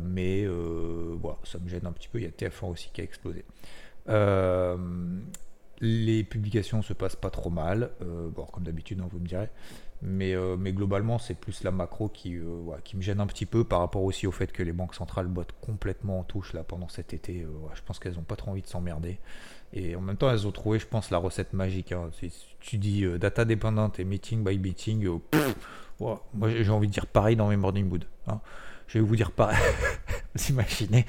mais 0.00 0.46
voilà, 0.46 1.38
ça 1.44 1.58
me 1.58 1.68
gêne 1.68 1.86
un 1.86 1.92
petit 1.92 2.08
peu. 2.08 2.18
Il 2.18 2.24
y 2.24 2.26
a 2.26 2.30
TF1 2.30 2.70
aussi 2.70 2.90
qui 2.92 3.00
a 3.00 3.04
explosé. 3.04 3.44
Euh, 4.08 4.76
les 5.80 6.24
publications 6.24 6.82
se 6.82 6.92
passent 6.92 7.16
pas 7.16 7.30
trop 7.30 7.50
mal, 7.50 7.90
euh, 8.02 8.28
bon, 8.28 8.44
comme 8.44 8.64
d'habitude, 8.64 9.00
hein, 9.00 9.08
vous 9.10 9.18
me 9.18 9.26
direz. 9.26 9.48
Mais, 10.04 10.34
euh, 10.34 10.56
mais 10.58 10.72
globalement, 10.72 11.18
c'est 11.18 11.34
plus 11.34 11.62
la 11.62 11.70
macro 11.70 12.08
qui, 12.08 12.36
qui 12.84 12.96
me 12.96 13.02
gêne 13.02 13.20
un 13.20 13.26
petit 13.26 13.46
peu 13.46 13.62
par 13.62 13.78
rapport 13.78 14.02
aussi 14.02 14.26
au 14.26 14.32
fait 14.32 14.50
que 14.50 14.62
les 14.62 14.72
banques 14.72 14.94
centrales 14.94 15.28
bottent 15.28 15.54
complètement 15.60 16.20
en 16.20 16.24
touche 16.24 16.52
là 16.54 16.64
pendant 16.64 16.88
cet 16.88 17.14
été. 17.14 17.46
je 17.74 17.82
pense 17.82 17.98
qu'elles 17.98 18.14
n'ont 18.14 18.22
pas 18.22 18.36
trop 18.36 18.50
envie 18.50 18.62
de 18.62 18.66
s'emmerder. 18.66 19.18
Et 19.72 19.96
en 19.96 20.00
même 20.00 20.16
temps, 20.16 20.30
elles 20.30 20.46
ont 20.46 20.52
trouvé, 20.52 20.78
je 20.78 20.86
pense, 20.86 21.10
la 21.10 21.18
recette 21.18 21.52
magique. 21.52 21.92
Hein. 21.92 22.10
Si 22.18 22.32
tu 22.60 22.78
dis 22.78 23.06
data 23.18 23.44
dépendante 23.44 24.00
et 24.00 24.04
meeting 24.04 24.44
by 24.44 24.58
meeting, 24.58 25.08
moi 26.00 26.20
j'ai 26.48 26.70
envie 26.70 26.88
de 26.88 26.92
dire 26.92 27.06
pareil 27.06 27.36
dans 27.36 27.48
mes 27.48 27.56
morning 27.56 27.88
mood. 27.88 28.04
Hein. 28.26 28.40
Je 28.88 28.98
vais 28.98 29.04
vous 29.04 29.16
dire 29.16 29.30
pareil. 29.30 29.58
vous 30.34 30.50
imaginez 30.50 31.06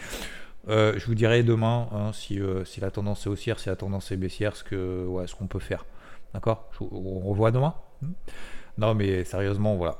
euh, 0.69 0.97
je 0.97 1.05
vous 1.07 1.15
dirai 1.15 1.43
demain 1.43 1.89
hein, 1.91 2.11
euh, 2.31 2.63
si, 2.63 2.79
la 2.79 2.89
tendance 2.89 3.25
est 3.25 3.29
haussière, 3.29 3.59
si 3.59 3.67
la 3.67 3.75
tendance 3.75 4.11
est 4.11 4.17
baissière, 4.17 4.55
ce 4.55 4.63
ce 4.63 5.35
qu'on 5.35 5.47
peut 5.47 5.59
faire. 5.59 5.85
D'accord? 6.33 6.69
On 6.79 7.19
revoit 7.19 7.51
demain? 7.51 7.75
Hmm? 8.01 8.11
Non, 8.77 8.95
mais 8.95 9.23
sérieusement, 9.23 9.75
voilà. 9.75 9.99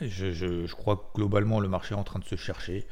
Je, 0.00 0.72
crois 0.72 0.96
que 0.96 1.16
globalement, 1.16 1.60
le 1.60 1.68
marché 1.68 1.94
est 1.94 1.98
en 1.98 2.04
train 2.04 2.18
de 2.18 2.24
se 2.24 2.36
chercher. 2.36 2.86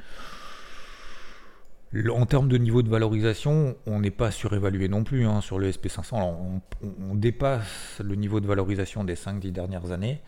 En 2.10 2.26
termes 2.26 2.48
de 2.48 2.58
niveau 2.58 2.82
de 2.82 2.90
valorisation, 2.90 3.76
on 3.86 4.00
n'est 4.00 4.10
pas 4.10 4.30
surévalué 4.30 4.88
non 4.88 5.04
plus 5.04 5.26
hein, 5.26 5.40
sur 5.40 5.58
le 5.58 5.70
SP500. 5.70 6.16
on, 6.16 6.60
on, 6.82 7.14
dépasse 7.14 8.00
le 8.04 8.14
niveau 8.14 8.40
de 8.40 8.46
valorisation 8.46 9.04
des 9.04 9.14
5-10 9.14 9.52
dernières 9.52 9.90
années 9.90 10.20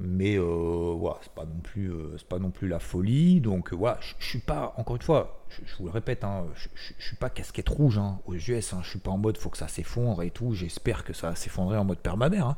mais 0.00 0.36
euh, 0.36 0.94
voilà, 0.96 1.18
c'est 1.22 1.32
pas 1.32 1.44
non 1.44 1.60
plus 1.62 1.92
euh, 1.92 2.16
pas 2.28 2.38
non 2.38 2.50
plus 2.50 2.66
la 2.66 2.80
folie 2.80 3.40
donc 3.40 3.72
voilà 3.72 3.98
je, 4.00 4.26
suis 4.26 4.40
pas 4.40 4.74
encore 4.76 4.96
une 4.96 5.02
fois 5.02 5.44
je, 5.48 5.76
vous 5.78 5.84
le 5.84 5.92
répète 5.92 6.24
hein, 6.24 6.46
je, 6.56 6.68
je, 6.98 7.04
suis 7.04 7.16
pas 7.16 7.30
casquette 7.30 7.68
rouge 7.68 7.98
hein, 7.98 8.18
aux 8.26 8.34
US 8.34 8.72
hein, 8.72 8.80
je 8.82 8.90
suis 8.90 8.98
pas 8.98 9.12
en 9.12 9.18
mode 9.18 9.38
faut 9.38 9.50
que 9.50 9.58
ça 9.58 9.68
s'effondre 9.68 10.22
et 10.22 10.30
tout 10.30 10.52
j'espère 10.52 11.04
que 11.04 11.12
ça 11.12 11.34
s'effondrer 11.36 11.78
en 11.78 11.84
mode 11.84 11.98
permanent 11.98 12.50
hein. 12.50 12.56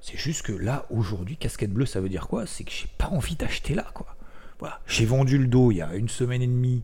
C'est 0.00 0.16
juste 0.16 0.42
que 0.42 0.52
là 0.52 0.86
aujourd'hui 0.90 1.36
casquette 1.36 1.72
bleue 1.72 1.86
ça 1.86 2.00
veut 2.00 2.08
dire 2.08 2.28
quoi? 2.28 2.46
C'est 2.46 2.64
que 2.64 2.70
j'ai 2.70 2.88
pas 2.98 3.08
envie 3.08 3.36
d'acheter 3.36 3.74
là 3.74 3.86
quoi. 3.94 4.16
Voilà. 4.58 4.80
J'ai 4.86 5.04
vendu 5.04 5.38
le 5.38 5.46
dos 5.46 5.70
il 5.70 5.76
y 5.76 5.82
a 5.82 5.94
une 5.94 6.08
semaine 6.08 6.42
et 6.42 6.46
demie 6.46 6.82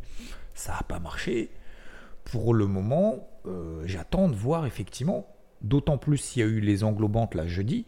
ça 0.54 0.76
a 0.78 0.82
pas 0.82 0.98
marché. 0.98 1.50
Pour 2.24 2.54
le 2.54 2.66
moment 2.66 3.28
j'attends 3.84 4.28
de 4.28 4.36
voir 4.36 4.66
effectivement. 4.66 5.26
D'autant 5.62 5.96
plus 5.96 6.18
s'il 6.18 6.40
y 6.40 6.44
a 6.44 6.48
eu 6.48 6.58
les 6.58 6.82
englobantes 6.82 7.36
là 7.36 7.46
jeudi 7.46 7.86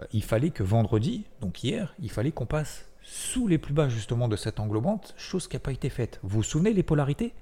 euh, 0.00 0.06
il 0.12 0.22
fallait 0.22 0.50
que 0.50 0.62
vendredi, 0.62 1.24
donc 1.40 1.62
hier, 1.62 1.94
il 2.00 2.10
fallait 2.10 2.32
qu'on 2.32 2.46
passe 2.46 2.86
sous 3.02 3.46
les 3.46 3.58
plus 3.58 3.74
bas 3.74 3.88
justement 3.88 4.28
de 4.28 4.36
cette 4.36 4.60
englobante, 4.60 5.14
chose 5.16 5.48
qui 5.48 5.56
n'a 5.56 5.60
pas 5.60 5.72
été 5.72 5.88
faite. 5.88 6.20
Vous 6.22 6.38
vous 6.38 6.42
souvenez 6.42 6.72
les 6.72 6.82
polarités? 6.82 7.34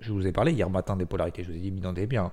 Je 0.00 0.12
vous 0.12 0.26
ai 0.26 0.32
parlé 0.32 0.52
hier 0.52 0.68
matin 0.68 0.96
des 0.96 1.06
polarités, 1.06 1.44
je 1.44 1.50
vous 1.50 1.56
ai 1.56 1.60
dit, 1.60 1.70
m'y 1.70 2.06
bien. 2.06 2.32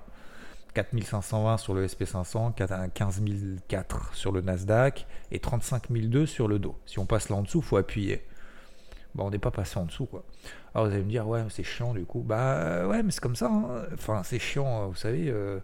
4520 0.74 1.58
sur 1.58 1.74
le 1.74 1.86
SP500, 1.86 2.54
15004 2.54 4.14
sur 4.14 4.32
le 4.32 4.40
Nasdaq 4.40 5.06
et 5.30 5.38
35002 5.38 6.26
sur 6.26 6.48
le 6.48 6.58
dos. 6.58 6.76
Si 6.86 6.98
on 6.98 7.06
passe 7.06 7.28
là 7.28 7.36
en 7.36 7.42
dessous, 7.42 7.58
il 7.58 7.64
faut 7.64 7.76
appuyer. 7.76 8.22
On 9.18 9.30
n'est 9.30 9.38
pas 9.38 9.50
passé 9.50 9.78
en 9.78 9.84
dessous, 9.84 10.06
quoi. 10.06 10.24
Alors 10.74 10.86
vous 10.86 10.94
allez 10.94 11.04
me 11.04 11.10
dire, 11.10 11.28
ouais, 11.28 11.44
c'est 11.50 11.64
chiant 11.64 11.92
du 11.92 12.04
coup. 12.04 12.22
Bah 12.22 12.86
ouais, 12.86 13.02
mais 13.02 13.10
c'est 13.10 13.20
comme 13.20 13.36
ça. 13.36 13.50
Hein. 13.50 13.84
Enfin, 13.92 14.22
c'est 14.24 14.38
chiant, 14.38 14.88
vous 14.88 14.96
savez, 14.96 15.28
euh, 15.28 15.60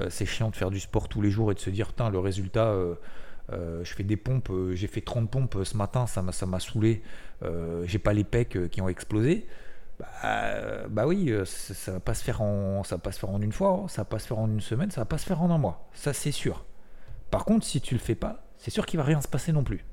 euh, 0.00 0.06
c'est 0.08 0.24
chiant 0.24 0.50
de 0.50 0.56
faire 0.56 0.70
du 0.70 0.80
sport 0.80 1.08
tous 1.08 1.20
les 1.20 1.30
jours 1.30 1.52
et 1.52 1.54
de 1.54 1.60
se 1.60 1.70
dire, 1.70 1.92
le 2.10 2.18
résultat, 2.18 2.68
euh, 2.68 2.94
je 3.50 3.94
fais 3.94 4.02
des 4.02 4.16
pompes, 4.16 4.50
j'ai 4.72 4.86
fait 4.86 5.02
30 5.02 5.30
pompes 5.30 5.58
ce 5.62 5.76
matin, 5.76 6.06
ça 6.06 6.22
m'a, 6.22 6.32
ça 6.32 6.46
m'a 6.46 6.60
saoulé. 6.60 7.02
J'ai 7.84 7.98
pas 7.98 8.14
les 8.14 8.24
pecs 8.24 8.70
qui 8.70 8.80
ont 8.80 8.88
explosé. 8.88 9.46
Bah, 9.98 10.88
bah 10.88 11.06
oui, 11.06 11.32
ça, 11.46 11.74
ça, 11.74 11.92
va 11.92 12.00
pas 12.00 12.14
se 12.14 12.22
faire 12.22 12.42
en, 12.42 12.84
ça 12.84 12.96
va 12.96 13.00
pas 13.00 13.12
se 13.12 13.18
faire 13.18 13.30
en 13.30 13.40
une 13.40 13.52
fois, 13.52 13.70
hein. 13.70 13.88
ça 13.88 14.02
va 14.02 14.04
pas 14.04 14.18
se 14.18 14.26
faire 14.26 14.38
en 14.38 14.48
une 14.48 14.60
semaine, 14.60 14.90
ça 14.90 15.00
va 15.00 15.06
pas 15.06 15.16
se 15.16 15.24
faire 15.24 15.40
en 15.40 15.50
un 15.50 15.58
mois. 15.58 15.88
Ça 15.94 16.12
c'est 16.12 16.32
sûr. 16.32 16.64
Par 17.30 17.44
contre, 17.44 17.64
si 17.64 17.80
tu 17.80 17.94
le 17.94 18.00
fais 18.00 18.14
pas, 18.14 18.44
c'est 18.58 18.70
sûr 18.70 18.84
qu'il 18.84 18.98
va 18.98 19.04
rien 19.04 19.20
se 19.20 19.28
passer 19.28 19.52
non 19.52 19.64
plus. 19.64 19.84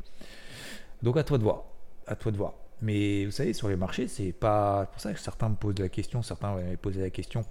Donc 1.04 1.18
à 1.18 1.24
toi 1.24 1.38
de 1.38 1.44
voir, 1.44 1.64
à 2.08 2.16
toi 2.16 2.32
de 2.32 2.38
voir. 2.38 2.54
Mais 2.82 3.24
vous 3.26 3.32
savez, 3.32 3.54
sur 3.54 3.70
les 3.70 3.78
marchés, 3.78 4.08
c'est 4.10 4.34
pas 4.34 4.88
pour 4.88 5.00
ça 5.00 5.14
que 5.14 5.20
certains 5.20 5.48
me 5.48 5.56
posent 5.56 5.80
la 5.80 5.90
question, 5.90 6.22
certains 6.22 6.52
m'ont 6.52 6.76
posé 6.76 7.02
la 7.02 7.10
question 7.10 7.46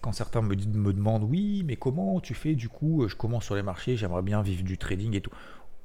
quand 0.00 0.12
certains 0.12 0.42
me, 0.42 0.54
me, 0.54 0.92
demandent 0.92 1.24
oui, 1.24 1.62
mais 1.66 1.76
comment 1.76 2.20
tu 2.20 2.34
fais 2.34 2.54
du 2.54 2.68
coup 2.68 3.06
Je 3.08 3.16
commence 3.16 3.44
sur 3.44 3.54
les 3.54 3.62
marchés, 3.62 3.96
j'aimerais 3.96 4.22
bien 4.22 4.42
vivre 4.42 4.62
du 4.62 4.78
trading 4.78 5.14
et 5.14 5.20
tout. 5.20 5.30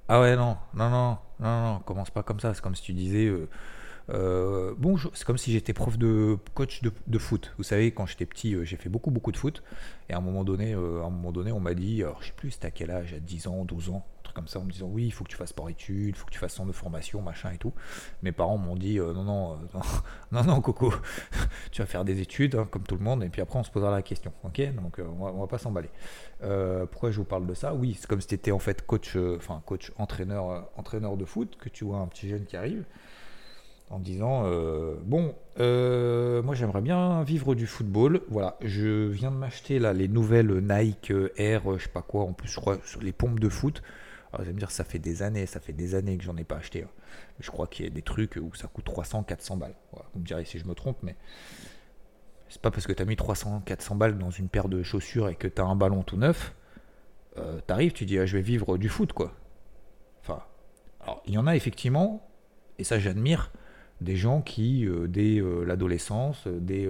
Ah 0.07 0.21
ouais, 0.21 0.35
non, 0.35 0.57
non, 0.73 0.89
non, 0.89 1.17
non, 1.39 1.63
non, 1.63 1.79
commence 1.79 2.11
pas 2.11 2.23
comme 2.23 2.39
ça. 2.39 2.53
C'est 2.53 2.61
comme 2.61 2.75
si 2.75 2.83
tu 2.83 2.93
disais. 2.93 3.25
Euh, 3.25 3.49
euh, 4.09 4.73
bon, 4.77 4.97
c'est 5.13 5.25
comme 5.25 5.37
si 5.37 5.51
j'étais 5.51 5.73
prof 5.73 5.97
de 5.97 6.37
coach 6.53 6.81
de, 6.81 7.19
foot. 7.19 7.53
Vous 7.57 7.63
savez, 7.63 7.91
quand 7.91 8.05
j'étais 8.05 8.25
petit, 8.25 8.53
euh, 8.55 8.63
j'ai 8.63 8.77
fait 8.77 8.89
beaucoup, 8.89 9.11
beaucoup 9.11 9.31
de 9.31 9.37
foot. 9.37 9.63
Et 10.09 10.13
à 10.13 10.17
un 10.17 10.21
moment 10.21 10.43
donné, 10.43 10.73
à 10.73 10.77
un 10.77 11.09
moment 11.09 11.31
donné 11.31 11.51
on 11.51 11.59
m'a 11.59 11.73
dit, 11.73 12.03
alors 12.03 12.21
je 12.21 12.27
sais 12.27 12.33
plus, 12.33 12.51
c'était 12.51 12.67
à 12.67 12.71
quel 12.71 12.91
âge, 12.91 13.13
à 13.13 13.19
10 13.19 13.47
ans, 13.47 13.65
12 13.65 13.89
ans, 13.89 14.05
comme 14.33 14.47
ça 14.47 14.59
en 14.59 14.63
me 14.63 14.71
disant 14.71 14.87
oui, 14.87 15.05
il 15.05 15.11
faut 15.11 15.23
que 15.23 15.29
tu 15.29 15.35
fasses 15.35 15.49
sport-études, 15.49 16.09
il 16.09 16.15
faut 16.15 16.25
que 16.25 16.31
tu 16.31 16.39
fasses 16.39 16.53
centre 16.53 16.67
de 16.67 16.73
formation, 16.73 17.21
machin 17.21 17.51
et 17.51 17.57
tout. 17.57 17.73
Mes 18.21 18.31
parents 18.31 18.57
m'ont 18.57 18.75
dit 18.75 18.99
euh, 18.99 19.13
non, 19.13 19.23
non, 19.23 19.53
euh, 19.53 19.79
non, 20.31 20.43
non, 20.43 20.61
Coco, 20.61 20.93
tu 21.71 21.81
vas 21.81 21.85
faire 21.85 22.03
des 22.03 22.19
études 22.19 22.55
hein, 22.55 22.67
comme 22.69 22.83
tout 22.83 22.95
le 22.95 23.03
monde 23.03 23.23
et 23.23 23.29
puis 23.29 23.41
après 23.41 23.59
on 23.59 23.63
se 23.63 23.71
posera 23.71 23.91
la 23.91 24.01
question. 24.01 24.33
Ok, 24.43 24.61
donc 24.75 24.99
euh, 24.99 25.05
on, 25.19 25.39
va, 25.39 25.47
pas 25.47 25.57
s'emballer. 25.57 25.89
pourquoi 26.91 27.11
je 27.11 27.17
vous 27.17 27.25
parle 27.25 27.45
de 27.45 27.53
ça? 27.53 27.73
Oui, 27.73 27.95
c'est 27.99 28.07
comme 28.07 28.21
si 28.21 28.27
tu 28.27 28.35
étais 28.35 28.51
en 28.51 28.59
fait 28.59 28.85
coach, 28.85 29.15
enfin 29.37 29.61
coach 29.65 29.91
entraîneur, 29.97 30.69
entraîneur 30.75 31.17
de 31.17 31.25
foot, 31.25 31.57
que 31.57 31.69
tu 31.69 31.85
vois 31.85 31.97
un 31.97 32.07
petit 32.07 32.29
jeune 32.29 32.45
qui 32.45 32.57
arrive 32.57 32.83
en 33.93 33.99
disant 33.99 34.43
bon 35.05 35.35
moi 35.57 36.55
j'aimerais 36.55 36.81
bien 36.81 37.23
vivre 37.23 37.55
du 37.55 37.67
football 37.67 38.21
voilà 38.29 38.57
je 38.61 39.07
viens 39.07 39.31
de 39.31 39.37
m'acheter 39.37 39.79
là 39.79 39.93
les 39.93 40.07
nouvelles 40.07 40.59
Nike 40.59 41.13
Air 41.37 41.63
je 41.77 41.83
sais 41.83 41.89
pas 41.89 42.01
quoi 42.01 42.23
en 42.23 42.33
plus 42.33 42.49
je 42.49 42.59
crois 42.59 42.77
sur 42.83 43.01
les 43.01 43.11
pompes 43.11 43.39
de 43.39 43.49
foot 43.49 43.81
alors, 44.33 44.41
vous 44.41 44.47
allez 44.47 44.55
me 44.55 44.59
dire, 44.59 44.71
ça 44.71 44.83
fait 44.83 44.97
des 44.97 45.21
années, 45.21 45.45
ça 45.45 45.59
fait 45.59 45.73
des 45.73 45.93
années 45.93 46.17
que 46.17 46.23
j'en 46.23 46.35
ai 46.37 46.43
pas 46.43 46.55
acheté. 46.55 46.81
Hein. 46.81 46.89
je 47.39 47.51
crois 47.51 47.67
qu'il 47.67 47.85
y 47.85 47.87
a 47.87 47.91
des 47.91 48.01
trucs 48.01 48.35
où 48.37 48.51
ça 48.55 48.67
coûte 48.67 48.85
300, 48.85 49.21
400 49.23 49.57
balles. 49.57 49.75
vous 49.91 50.19
me 50.19 50.25
direz 50.25 50.43
si 50.43 50.57
je 50.57 50.65
me 50.65 50.73
trompe, 50.73 50.97
mais 51.03 51.15
c'est 52.49 52.61
pas 52.61 52.71
parce 52.71 52.87
que 52.87 52.93
tu 52.93 53.03
as 53.03 53.05
mis 53.05 53.15
300, 53.15 53.61
400 53.63 53.95
balles 53.95 54.17
dans 54.17 54.31
une 54.31 54.49
paire 54.49 54.69
de 54.69 54.81
chaussures 54.81 55.29
et 55.29 55.35
que 55.35 55.47
tu 55.47 55.61
as 55.61 55.65
un 55.65 55.75
ballon 55.75 56.01
tout 56.01 56.17
neuf, 56.17 56.55
euh, 57.37 57.59
t'arrives, 57.61 57.93
tu 57.93 58.05
dis, 58.05 58.17
ah, 58.17 58.25
je 58.25 58.37
vais 58.37 58.41
vivre 58.41 58.77
du 58.77 58.89
foot, 58.89 59.13
quoi. 59.13 59.35
Enfin, 60.21 60.41
alors, 61.01 61.21
il 61.27 61.33
y 61.33 61.37
en 61.37 61.45
a 61.45 61.55
effectivement, 61.55 62.27
et 62.79 62.83
ça 62.83 62.97
j'admire, 62.97 63.51
des 64.01 64.15
gens 64.15 64.41
qui, 64.41 64.85
euh, 64.85 65.07
dès 65.07 65.39
euh, 65.39 65.63
l'adolescence, 65.63 66.47
dès, 66.47 66.87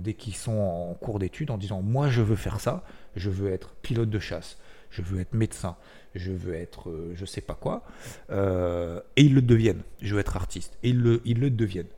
dès 0.00 0.14
qu'ils 0.14 0.36
sont 0.36 0.52
en 0.58 0.94
cours 0.94 1.18
d'études, 1.18 1.50
en 1.50 1.58
disant, 1.58 1.82
moi 1.82 2.08
je 2.08 2.22
veux 2.22 2.36
faire 2.36 2.60
ça, 2.60 2.84
je 3.16 3.30
veux 3.30 3.52
être 3.52 3.74
pilote 3.82 4.10
de 4.10 4.18
chasse, 4.18 4.58
je 4.90 5.02
veux 5.02 5.20
être 5.20 5.34
médecin, 5.34 5.76
je 6.14 6.32
veux 6.32 6.54
être 6.54 6.90
euh, 6.90 7.12
je 7.14 7.24
sais 7.24 7.40
pas 7.40 7.54
quoi, 7.54 7.84
euh, 8.30 9.00
et 9.16 9.22
ils 9.22 9.34
le 9.34 9.42
deviennent. 9.42 9.82
Je 10.00 10.14
veux 10.14 10.20
être 10.20 10.36
artiste, 10.36 10.78
et 10.82 10.90
ils 10.90 11.00
le, 11.00 11.22
ils 11.24 11.40
le 11.40 11.50
deviennent. 11.50 11.88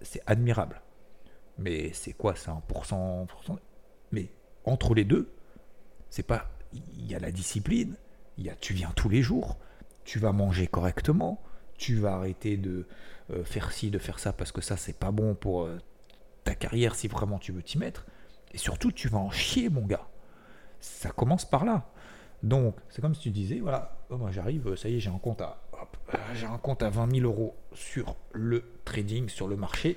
C'est 0.00 0.22
admirable. 0.26 0.80
Mais 1.58 1.92
c'est 1.92 2.12
quoi 2.12 2.34
C'est 2.34 2.50
1%, 2.50 3.26
Mais 4.12 4.30
entre 4.64 4.94
les 4.94 5.04
deux, 5.04 5.30
c'est 6.08 6.22
pas. 6.22 6.48
Il 6.72 7.06
y 7.10 7.14
a 7.14 7.18
la 7.18 7.30
discipline, 7.30 7.96
y 8.38 8.48
a 8.48 8.54
tu 8.54 8.72
viens 8.72 8.92
tous 8.96 9.08
les 9.08 9.22
jours, 9.22 9.58
tu 10.04 10.18
vas 10.18 10.32
manger 10.32 10.66
correctement, 10.66 11.42
tu 11.76 11.96
vas 11.96 12.14
arrêter 12.14 12.56
de 12.56 12.86
euh, 13.30 13.44
faire 13.44 13.72
ci, 13.72 13.90
de 13.90 13.98
faire 13.98 14.18
ça, 14.18 14.32
parce 14.32 14.52
que 14.52 14.60
ça, 14.60 14.76
c'est 14.76 14.98
pas 14.98 15.10
bon 15.10 15.34
pour 15.34 15.62
euh, 15.62 15.78
ta 16.44 16.54
carrière 16.54 16.94
si 16.94 17.08
vraiment 17.08 17.38
tu 17.38 17.52
veux 17.52 17.62
t'y 17.62 17.78
mettre. 17.78 18.06
Et 18.52 18.58
surtout, 18.58 18.92
tu 18.92 19.08
vas 19.08 19.18
en 19.18 19.30
chier, 19.30 19.68
mon 19.68 19.86
gars. 19.86 20.08
Ça 20.80 21.10
commence 21.10 21.44
par 21.44 21.64
là. 21.64 21.90
Donc, 22.42 22.76
c'est 22.88 23.02
comme 23.02 23.14
si 23.14 23.22
tu 23.22 23.30
disais, 23.30 23.58
voilà, 23.58 23.98
oh, 24.10 24.16
moi 24.16 24.30
j'arrive, 24.30 24.76
ça 24.76 24.88
y 24.88 24.96
est, 24.96 25.00
j'ai 25.00 25.10
un 25.10 25.18
compte 25.18 25.40
à, 25.42 25.60
j'ai 26.34 26.46
un 26.46 26.58
compte 26.58 26.82
à 26.82 26.90
20 26.90 27.16
000 27.16 27.26
euros 27.26 27.56
sur 27.74 28.16
le 28.32 28.64
trading, 28.84 29.28
sur 29.28 29.48
le 29.48 29.56
marché. 29.56 29.96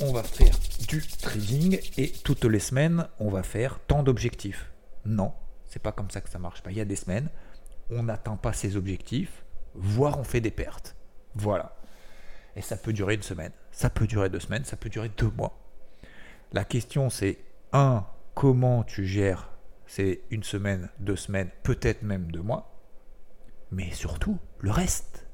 On 0.00 0.12
va 0.12 0.22
faire 0.22 0.54
du 0.88 1.06
trading 1.06 1.78
et 1.96 2.10
toutes 2.10 2.44
les 2.44 2.58
semaines, 2.58 3.06
on 3.18 3.28
va 3.28 3.42
faire 3.42 3.78
tant 3.86 4.02
d'objectifs. 4.02 4.70
Non, 5.04 5.32
c'est 5.66 5.82
pas 5.82 5.92
comme 5.92 6.10
ça 6.10 6.20
que 6.20 6.30
ça 6.30 6.38
marche. 6.38 6.62
Il 6.68 6.76
y 6.76 6.80
a 6.80 6.84
des 6.84 6.96
semaines, 6.96 7.28
on 7.90 8.02
n'atteint 8.04 8.36
pas 8.36 8.52
ses 8.52 8.76
objectifs, 8.76 9.44
voire 9.74 10.18
on 10.18 10.24
fait 10.24 10.40
des 10.40 10.50
pertes. 10.50 10.96
Voilà. 11.34 11.76
Et 12.56 12.62
ça 12.62 12.76
peut 12.76 12.92
durer 12.92 13.14
une 13.14 13.22
semaine, 13.22 13.52
ça 13.70 13.90
peut 13.90 14.06
durer 14.06 14.28
deux 14.28 14.40
semaines, 14.40 14.64
ça 14.64 14.76
peut 14.76 14.88
durer 14.88 15.10
deux 15.16 15.30
mois. 15.36 15.58
La 16.52 16.64
question 16.64 17.10
c'est, 17.10 17.38
un, 17.72 18.04
comment 18.34 18.82
tu 18.82 19.06
gères 19.06 19.50
c'est 19.90 20.20
une 20.30 20.44
semaine, 20.44 20.88
deux 21.00 21.16
semaines, 21.16 21.50
peut-être 21.64 22.02
même 22.02 22.30
deux 22.30 22.42
mois. 22.42 22.78
Mais 23.72 23.90
surtout, 23.90 24.38
le 24.60 24.70
reste. 24.70 25.26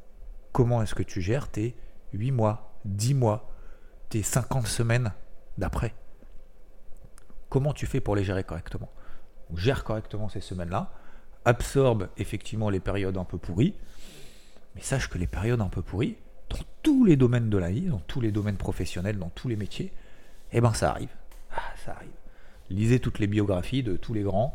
Comment 0.53 0.81
est-ce 0.81 0.95
que 0.95 1.03
tu 1.03 1.21
gères 1.21 1.51
tes 1.51 1.77
8 2.15 2.31
mois, 2.31 2.81
10 2.87 3.13
mois, 3.13 3.53
tes 4.09 4.23
50 4.23 4.67
semaines 4.67 5.13
d'après? 5.59 5.95
Comment 7.51 7.75
tu 7.75 7.85
fais 7.85 8.01
pour 8.01 8.17
les 8.17 8.25
gérer 8.25 8.45
correctement? 8.45 8.91
Gère 9.55 9.85
correctement 9.85 10.31
ces 10.31 10.41
semaines-là, 10.41 10.91
absorbe 11.45 12.09
effectivement 12.17 12.71
les 12.71 12.81
périodes 12.81 13.19
un 13.19 13.27
peu 13.27 13.37
pourries, 13.37 13.75
mais 14.75 14.81
sache 14.81 15.11
que 15.11 15.19
les 15.19 15.27
périodes 15.27 15.61
un 15.61 15.69
peu 15.69 15.83
pourries, 15.83 16.17
dans 16.51 16.59
tous 16.83 17.05
les 17.05 17.17
domaines 17.17 17.51
de 17.51 17.59
la 17.59 17.71
vie, 17.71 17.87
dans 17.87 18.03
tous 18.07 18.21
les 18.21 18.33
domaines 18.33 18.57
professionnels, 18.57 19.19
dans 19.19 19.31
tous 19.31 19.49
les 19.49 19.57
métiers, 19.57 19.93
eh 20.53 20.61
ben 20.61 20.73
ça 20.73 20.91
arrive. 20.91 21.11
Ah, 21.51 21.63
ça 21.85 21.93
arrive 21.93 22.11
lisez 22.71 23.01
toutes 23.01 23.19
les 23.19 23.27
biographies 23.27 23.83
de 23.83 23.97
tous 23.97 24.15
les 24.15 24.23
grands, 24.23 24.55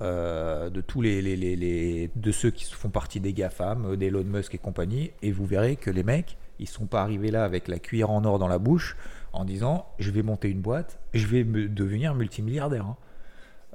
euh, 0.00 0.70
de 0.70 0.80
tous 0.80 1.02
les, 1.02 2.10
de 2.14 2.32
ceux 2.32 2.50
qui 2.50 2.64
font 2.72 2.90
partie 2.90 3.20
des 3.20 3.32
GAFAM, 3.32 3.92
euh, 3.92 3.96
d'Elon 3.96 4.24
Musk 4.24 4.54
et 4.54 4.58
compagnie, 4.58 5.10
et 5.22 5.32
vous 5.32 5.46
verrez 5.46 5.76
que 5.76 5.90
les 5.90 6.02
mecs, 6.02 6.36
ils 6.58 6.68
sont 6.68 6.86
pas 6.86 7.02
arrivés 7.02 7.30
là 7.30 7.44
avec 7.44 7.68
la 7.68 7.78
cuillère 7.78 8.10
en 8.10 8.24
or 8.24 8.38
dans 8.38 8.48
la 8.48 8.58
bouche 8.58 8.96
en 9.32 9.44
disant 9.44 9.86
je 9.98 10.10
vais 10.10 10.22
monter 10.22 10.48
une 10.48 10.60
boîte, 10.60 10.98
je 11.14 11.26
vais 11.26 11.44
me 11.44 11.68
devenir 11.68 12.14
multimilliardaire. 12.14 12.86
Hein. 12.86 12.96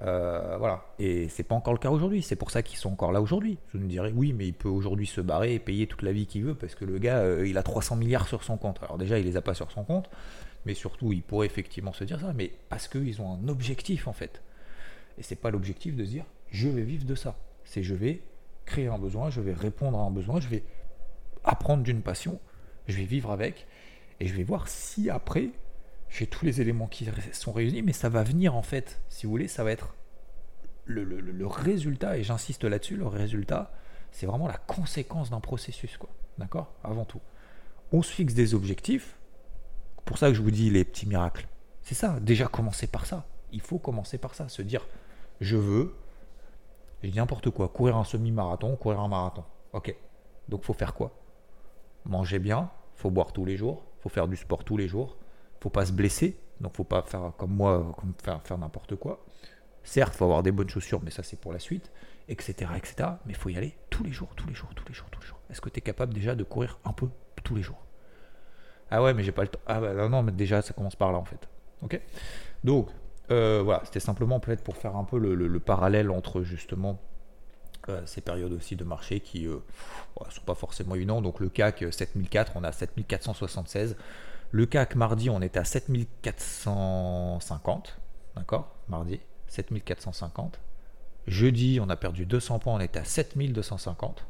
Euh, 0.03 0.57
voilà. 0.57 0.83
Et 0.99 1.29
c'est 1.29 1.43
pas 1.43 1.55
encore 1.55 1.73
le 1.73 1.79
cas 1.79 1.89
aujourd'hui. 1.89 2.21
C'est 2.21 2.35
pour 2.35 2.51
ça 2.51 2.61
qu'ils 2.61 2.77
sont 2.77 2.91
encore 2.91 3.11
là 3.11 3.21
aujourd'hui. 3.21 3.57
Je 3.73 3.77
me 3.77 3.87
dirais 3.87 4.11
oui, 4.13 4.33
mais 4.33 4.47
il 4.47 4.53
peut 4.53 4.69
aujourd'hui 4.69 5.07
se 5.07 5.21
barrer 5.21 5.53
et 5.53 5.59
payer 5.59 5.87
toute 5.87 6.01
la 6.01 6.11
vie 6.11 6.25
qu'il 6.25 6.43
veut 6.43 6.55
parce 6.55 6.75
que 6.75 6.85
le 6.85 6.97
gars, 6.97 7.23
il 7.43 7.57
a 7.57 7.63
300 7.63 7.95
milliards 7.95 8.27
sur 8.27 8.43
son 8.43 8.57
compte. 8.57 8.79
Alors 8.83 8.97
déjà, 8.97 9.17
il 9.19 9.25
les 9.25 9.37
a 9.37 9.41
pas 9.41 9.53
sur 9.53 9.71
son 9.71 9.83
compte 9.83 10.09
mais 10.65 10.73
surtout 10.73 11.11
ils 11.11 11.23
pourraient 11.23 11.45
effectivement 11.45 11.93
se 11.93 12.03
dire 12.03 12.19
ça, 12.19 12.33
mais 12.33 12.51
parce 12.69 12.87
qu'ils 12.87 13.21
ont 13.21 13.33
un 13.33 13.47
objectif 13.47 14.07
en 14.07 14.13
fait. 14.13 14.41
Et 15.17 15.23
c'est 15.23 15.35
pas 15.35 15.51
l'objectif 15.51 15.95
de 15.95 16.03
se 16.03 16.09
dire 16.09 16.25
je 16.49 16.67
vais 16.67 16.83
vivre 16.83 17.05
de 17.05 17.15
ça. 17.15 17.35
C'est 17.65 17.83
je 17.83 17.95
vais 17.95 18.21
créer 18.65 18.87
un 18.87 18.97
besoin, 18.97 19.29
je 19.29 19.41
vais 19.41 19.53
répondre 19.53 19.97
à 19.97 20.01
un 20.01 20.11
besoin, 20.11 20.39
je 20.39 20.47
vais 20.47 20.63
apprendre 21.43 21.83
d'une 21.83 22.01
passion, 22.01 22.39
je 22.87 22.97
vais 22.97 23.03
vivre 23.03 23.31
avec, 23.31 23.67
et 24.19 24.27
je 24.27 24.33
vais 24.33 24.43
voir 24.43 24.67
si 24.67 25.09
après 25.09 25.49
j'ai 26.13 26.27
tous 26.27 26.45
les 26.45 26.61
éléments 26.61 26.85
qui 26.85 27.09
sont 27.31 27.51
réunis, 27.51 27.81
mais 27.81 27.91
ça 27.91 28.07
va 28.07 28.23
venir 28.23 28.55
en 28.55 28.61
fait, 28.61 29.01
si 29.09 29.25
vous 29.25 29.31
voulez, 29.31 29.47
ça 29.47 29.63
va 29.63 29.71
être 29.71 29.95
le, 30.85 31.47
résultat, 31.47 32.17
et 32.17 32.23
j'insiste 32.23 32.65
là-dessus, 32.65 32.97
le 32.97 33.07
résultat, 33.07 33.71
c'est 34.11 34.27
vraiment 34.27 34.47
la 34.47 34.57
conséquence 34.57 35.31
d'un 35.31 35.39
processus, 35.39 35.97
quoi. 35.97 36.09
D'accord? 36.37 36.71
Avant 36.83 37.05
tout. 37.05 37.21
On 37.91 38.03
se 38.03 38.11
fixe 38.11 38.35
des 38.35 38.53
objectifs, 38.53 39.17
pour 40.05 40.19
ça 40.19 40.27
que 40.27 40.35
je 40.35 40.41
vous 40.41 40.51
dis 40.51 40.69
les 40.69 40.83
petits 40.83 41.07
miracles. 41.07 41.47
C'est 41.81 41.95
ça, 41.95 42.19
déjà 42.19 42.45
commencer 42.45 42.85
par 42.85 43.07
ça. 43.07 43.25
Il 43.51 43.61
faut 43.61 43.79
commencer 43.79 44.19
par 44.19 44.35
ça, 44.35 44.49
se 44.49 44.61
dire 44.61 44.85
je 45.41 45.57
veux, 45.57 45.95
dis 47.01 47.11
n'importe 47.15 47.49
quoi, 47.49 47.69
courir 47.69 47.97
un 47.97 48.03
semi-marathon, 48.03 48.75
courir 48.75 48.99
un 48.99 49.07
marathon. 49.07 49.43
Ok. 49.73 49.95
Donc 50.47 50.63
faut 50.63 50.73
faire 50.73 50.93
quoi? 50.93 51.11
Manger 52.05 52.37
bien, 52.37 52.69
faut 52.95 53.09
boire 53.09 53.33
tous 53.33 53.45
les 53.45 53.57
jours, 53.57 53.83
faut 53.99 54.09
faire 54.09 54.27
du 54.27 54.35
sport 54.35 54.63
tous 54.63 54.77
les 54.77 54.87
jours, 54.87 55.17
faut 55.63 55.69
pas 55.69 55.85
se 55.85 55.93
blesser, 55.93 56.37
donc 56.59 56.75
faut 56.75 56.83
pas 56.83 57.01
faire 57.03 57.31
comme 57.37 57.51
moi, 57.51 57.95
comme 57.97 58.13
faire, 58.21 58.57
n'importe 58.57 58.97
quoi. 58.97 59.23
Certes, 59.83 60.13
faut 60.13 60.25
avoir 60.25 60.43
des 60.43 60.51
bonnes 60.51 60.69
chaussures, 60.69 61.01
mais 61.01 61.09
ça 61.09 61.23
c'est 61.23 61.39
pour 61.39 61.53
la 61.53 61.59
suite, 61.59 61.89
etc., 62.27 62.71
etc. 62.75 63.11
Mais 63.25 63.33
faut 63.33 63.47
y 63.47 63.57
aller 63.57 63.77
tous 63.89 64.03
les 64.03 64.11
jours, 64.11 64.29
tous 64.35 64.47
les 64.47 64.53
jours, 64.53 64.69
tous 64.75 64.85
les 64.89 64.93
jours, 64.93 65.07
tous 65.09 65.21
les 65.21 65.27
jours. 65.27 65.39
Est-ce 65.49 65.61
que 65.61 65.69
tu 65.69 65.77
es 65.77 65.81
capable 65.81 66.13
déjà 66.13 66.35
de 66.35 66.43
courir 66.43 66.79
un 66.83 66.91
peu 66.91 67.07
tous 67.45 67.55
les 67.55 67.61
jours? 67.61 67.81
Ah 68.91 69.01
ouais, 69.01 69.13
mais 69.13 69.23
j'ai 69.23 69.31
pas 69.31 69.43
le 69.43 69.47
temps. 69.47 69.59
Ah 69.65 69.79
bah 69.79 70.09
non, 70.09 70.21
mais 70.21 70.33
déjà, 70.33 70.61
ça 70.61 70.73
commence 70.73 70.97
par 70.97 71.13
là 71.13 71.17
en 71.17 71.25
fait. 71.25 71.47
Ok? 71.81 71.99
Donc, 72.65 72.89
euh, 73.31 73.61
voilà, 73.63 73.81
c'était 73.85 74.01
simplement 74.01 74.41
peut-être 74.41 74.63
pour 74.63 74.75
faire 74.75 74.97
un 74.97 75.05
peu 75.05 75.17
le, 75.17 75.59
parallèle 75.59 76.11
entre 76.11 76.43
justement 76.43 76.99
euh, 77.87 78.01
ces 78.05 78.19
périodes 78.19 78.51
aussi 78.51 78.75
de 78.75 78.83
marché 78.83 79.21
qui 79.21 79.45
ne 79.45 79.53
euh, 79.53 79.59
sont 80.29 80.43
pas 80.45 80.55
forcément 80.55 80.95
évidentes. 80.95 81.23
Donc 81.23 81.39
le 81.39 81.47
CAC 81.47 81.85
7004, 81.89 82.51
on 82.55 82.65
a 82.65 82.73
7476. 82.73 83.95
Le 84.53 84.65
CAC 84.67 84.95
mardi, 84.95 85.29
on 85.31 85.41
était 85.41 85.57
à 85.57 85.63
7450. 85.63 87.99
D'accord 88.35 88.75
Mardi, 88.87 89.19
7450. 89.47 90.59
Jeudi, 91.25 91.79
on 91.81 91.89
a 91.89 91.95
perdu 91.95 92.27
200 92.27 92.59
points, 92.59 92.75
on 92.75 92.79
était 92.79 92.99
à 92.99 93.03
7250. 93.03 94.27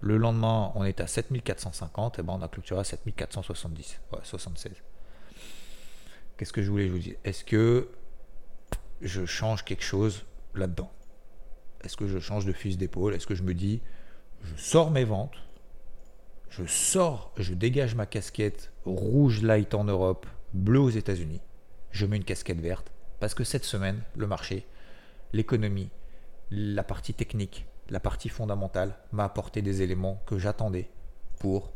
Le 0.00 0.18
lendemain, 0.18 0.70
on 0.74 0.84
est 0.84 1.00
à 1.00 1.06
7450, 1.06 2.18
et 2.18 2.22
ben 2.22 2.34
on 2.34 2.42
a 2.42 2.48
clôturé 2.48 2.80
à 2.80 2.84
7470, 2.84 4.00
ouais, 4.12 4.18
76. 4.22 4.74
Qu'est-ce 6.36 6.52
que 6.52 6.60
je 6.60 6.70
voulais 6.70 6.90
vous 6.90 6.98
dire? 6.98 7.16
Est-ce 7.24 7.42
que 7.42 7.88
je 9.00 9.24
change 9.24 9.64
quelque 9.64 9.82
chose 9.82 10.26
là-dedans? 10.54 10.92
Est-ce 11.82 11.96
que 11.96 12.06
je 12.06 12.18
change 12.18 12.44
de 12.44 12.52
fusil 12.52 12.76
d'épaule? 12.76 13.14
Est-ce 13.14 13.26
que 13.26 13.34
je 13.34 13.44
me 13.44 13.54
dis, 13.54 13.80
je 14.42 14.54
sors 14.60 14.90
mes 14.90 15.04
ventes, 15.04 15.38
je 16.50 16.64
sors, 16.66 17.32
je 17.36 17.54
dégage 17.54 17.94
ma 17.94 18.06
casquette 18.06 18.72
rouge 18.84 19.42
light 19.42 19.74
en 19.74 19.84
Europe, 19.84 20.26
bleu 20.52 20.80
aux 20.80 20.90
États-Unis, 20.90 21.40
je 21.90 22.06
mets 22.06 22.16
une 22.16 22.24
casquette 22.24 22.60
verte, 22.60 22.92
parce 23.20 23.34
que 23.34 23.44
cette 23.44 23.64
semaine, 23.64 24.02
le 24.16 24.26
marché, 24.26 24.66
l'économie, 25.32 25.90
la 26.50 26.82
partie 26.82 27.14
technique, 27.14 27.66
la 27.88 28.00
partie 28.00 28.28
fondamentale 28.28 28.96
m'a 29.12 29.24
apporté 29.24 29.62
des 29.62 29.82
éléments 29.82 30.22
que 30.26 30.38
j'attendais 30.38 30.90
pour 31.38 31.72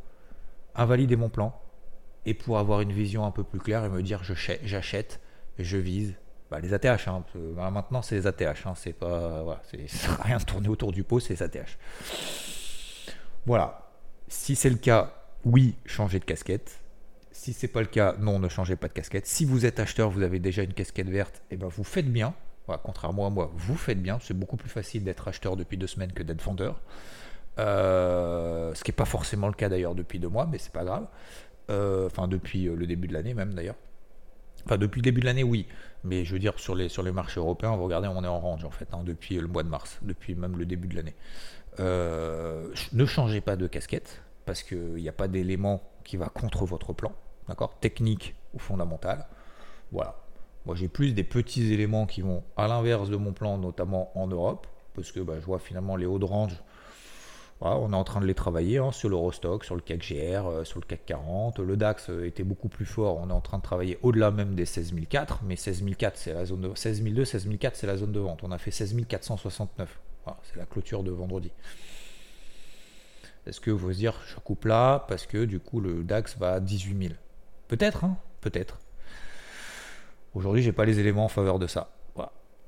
invalider 0.74 1.16
mon 1.16 1.28
plan 1.28 1.60
et 2.26 2.34
pour 2.34 2.58
avoir 2.58 2.80
une 2.80 2.92
vision 2.92 3.24
un 3.24 3.30
peu 3.30 3.44
plus 3.44 3.60
claire 3.60 3.84
et 3.84 3.88
me 3.88 4.02
dire 4.02 4.22
j'achète, 4.24 5.20
je 5.58 5.76
vise 5.76 6.14
bah, 6.50 6.60
les 6.60 6.74
ATH. 6.74 7.08
Hein, 7.08 7.24
bah, 7.56 7.70
maintenant, 7.70 8.02
c'est 8.02 8.16
les 8.16 8.26
ATH. 8.26 8.66
Hein, 8.66 8.74
c'est 8.76 8.92
pas 8.92 9.42
voilà, 9.42 9.62
c'est 9.64 9.86
rien 10.22 10.38
tourner 10.38 10.68
autour 10.68 10.92
du 10.92 11.04
pot, 11.04 11.20
c'est 11.20 11.34
les 11.34 11.42
ATH. 11.42 11.78
Voilà. 13.46 13.83
Si 14.28 14.56
c'est 14.56 14.70
le 14.70 14.76
cas, 14.76 15.14
oui, 15.44 15.74
changez 15.86 16.18
de 16.18 16.24
casquette. 16.24 16.80
Si 17.30 17.52
c'est 17.52 17.68
pas 17.68 17.80
le 17.80 17.86
cas, 17.86 18.14
non, 18.18 18.38
ne 18.38 18.48
changez 18.48 18.76
pas 18.76 18.88
de 18.88 18.92
casquette. 18.92 19.26
Si 19.26 19.44
vous 19.44 19.66
êtes 19.66 19.80
acheteur, 19.80 20.10
vous 20.10 20.22
avez 20.22 20.38
déjà 20.38 20.62
une 20.62 20.72
casquette 20.72 21.08
verte, 21.08 21.42
et 21.50 21.54
eh 21.54 21.56
ben 21.56 21.68
vous 21.68 21.84
faites 21.84 22.10
bien 22.10 22.34
contrairement 22.82 23.26
à 23.26 23.30
moi, 23.30 23.50
vous 23.54 23.76
faites 23.76 24.00
bien. 24.00 24.18
C'est 24.20 24.34
beaucoup 24.34 24.56
plus 24.56 24.68
facile 24.68 25.04
d'être 25.04 25.28
acheteur 25.28 25.56
depuis 25.56 25.76
deux 25.76 25.86
semaines 25.86 26.12
que 26.12 26.22
d'être 26.22 26.42
vendeur. 26.42 26.80
Euh, 27.58 28.74
ce 28.74 28.82
qui 28.82 28.90
n'est 28.90 28.96
pas 28.96 29.04
forcément 29.04 29.46
le 29.46 29.54
cas 29.54 29.68
d'ailleurs 29.68 29.94
depuis 29.94 30.18
deux 30.18 30.28
mois, 30.28 30.46
mais 30.50 30.58
c'est 30.58 30.72
pas 30.72 30.84
grave. 30.84 31.06
Euh, 31.70 32.06
enfin, 32.06 32.28
depuis 32.28 32.66
euh, 32.66 32.74
le 32.74 32.86
début 32.86 33.08
de 33.08 33.12
l'année 33.12 33.34
même 33.34 33.54
d'ailleurs. 33.54 33.76
Enfin, 34.66 34.78
depuis 34.78 35.00
le 35.00 35.04
début 35.04 35.20
de 35.20 35.26
l'année, 35.26 35.42
oui. 35.44 35.66
Mais 36.04 36.24
je 36.24 36.32
veux 36.32 36.38
dire, 36.38 36.58
sur 36.58 36.74
les, 36.74 36.88
sur 36.88 37.02
les 37.02 37.12
marchés 37.12 37.38
européens, 37.38 37.76
vous 37.76 37.84
regardez, 37.84 38.08
on 38.08 38.24
est 38.24 38.28
en 38.28 38.40
range 38.40 38.64
en 38.64 38.70
fait, 38.70 38.88
hein, 38.92 39.02
depuis 39.04 39.36
le 39.36 39.46
mois 39.46 39.62
de 39.62 39.68
mars, 39.68 39.98
depuis 40.02 40.34
même 40.34 40.56
le 40.56 40.64
début 40.64 40.88
de 40.88 40.96
l'année. 40.96 41.14
Ne 41.78 43.06
changez 43.06 43.40
pas 43.40 43.56
de 43.56 43.66
casquette, 43.66 44.22
parce 44.44 44.62
qu'il 44.62 44.94
n'y 44.94 45.08
a 45.08 45.12
pas 45.12 45.28
d'élément 45.28 45.82
qui 46.04 46.16
va 46.16 46.26
contre 46.28 46.64
votre 46.64 46.92
plan, 46.92 47.12
d'accord? 47.48 47.78
Technique 47.80 48.34
ou 48.52 48.58
fondamental. 48.58 49.26
Voilà. 49.92 50.16
Moi, 50.66 50.74
j'ai 50.76 50.88
plus 50.88 51.12
des 51.12 51.24
petits 51.24 51.72
éléments 51.72 52.06
qui 52.06 52.22
vont 52.22 52.42
à 52.56 52.68
l'inverse 52.68 53.10
de 53.10 53.16
mon 53.16 53.32
plan, 53.32 53.58
notamment 53.58 54.10
en 54.18 54.26
Europe, 54.26 54.66
parce 54.94 55.12
que 55.12 55.20
bah, 55.20 55.34
je 55.38 55.44
vois 55.44 55.58
finalement 55.58 55.96
les 55.96 56.06
hauts 56.06 56.18
de 56.18 56.24
range. 56.24 56.62
on 57.60 57.92
est 57.92 57.96
en 57.96 58.04
train 58.04 58.20
de 58.20 58.26
les 58.26 58.34
travailler 58.34 58.78
hein, 58.78 58.90
sur 58.90 59.10
l'Eurostock, 59.10 59.64
sur 59.64 59.74
le 59.74 59.82
CAC 59.82 59.98
GR, 59.98 60.46
euh, 60.46 60.64
sur 60.64 60.80
le 60.80 60.86
CAC 60.86 61.04
40. 61.04 61.58
Le 61.58 61.76
DAX 61.76 62.08
euh, 62.08 62.26
était 62.26 62.44
beaucoup 62.44 62.68
plus 62.68 62.86
fort. 62.86 63.18
On 63.18 63.28
est 63.28 63.32
en 63.32 63.42
train 63.42 63.58
de 63.58 63.62
travailler 63.62 63.98
au-delà 64.02 64.30
même 64.30 64.54
des 64.54 64.64
16004, 64.64 65.40
mais 65.44 65.56
16004, 65.56 66.16
c'est 66.16 66.32
la 66.32 66.46
zone 66.46 66.62
de 66.62 66.74
16002, 66.74 67.24
16004, 67.26 67.76
c'est 67.76 67.86
la 67.86 67.96
zone 67.98 68.12
de 68.12 68.20
vente. 68.20 68.40
On 68.42 68.50
a 68.50 68.58
fait 68.58 68.70
16469. 68.70 70.00
C'est 70.42 70.56
la 70.56 70.66
clôture 70.66 71.02
de 71.02 71.10
vendredi. 71.10 71.50
Est-ce 73.46 73.60
que 73.60 73.70
vous 73.70 73.78
vous 73.78 73.92
dire, 73.92 74.18
je 74.26 74.36
coupe 74.36 74.64
là 74.64 75.04
parce 75.08 75.26
que 75.26 75.44
du 75.44 75.60
coup 75.60 75.80
le 75.80 76.02
DAX 76.02 76.38
va 76.38 76.54
à 76.54 76.60
18 76.60 77.08
000 77.08 77.14
Peut-être, 77.68 78.04
hein 78.04 78.16
peut-être. 78.40 78.78
Aujourd'hui, 80.34 80.62
j'ai 80.62 80.72
pas 80.72 80.84
les 80.84 80.98
éléments 80.98 81.26
en 81.26 81.28
faveur 81.28 81.58
de 81.58 81.66
ça. 81.66 81.90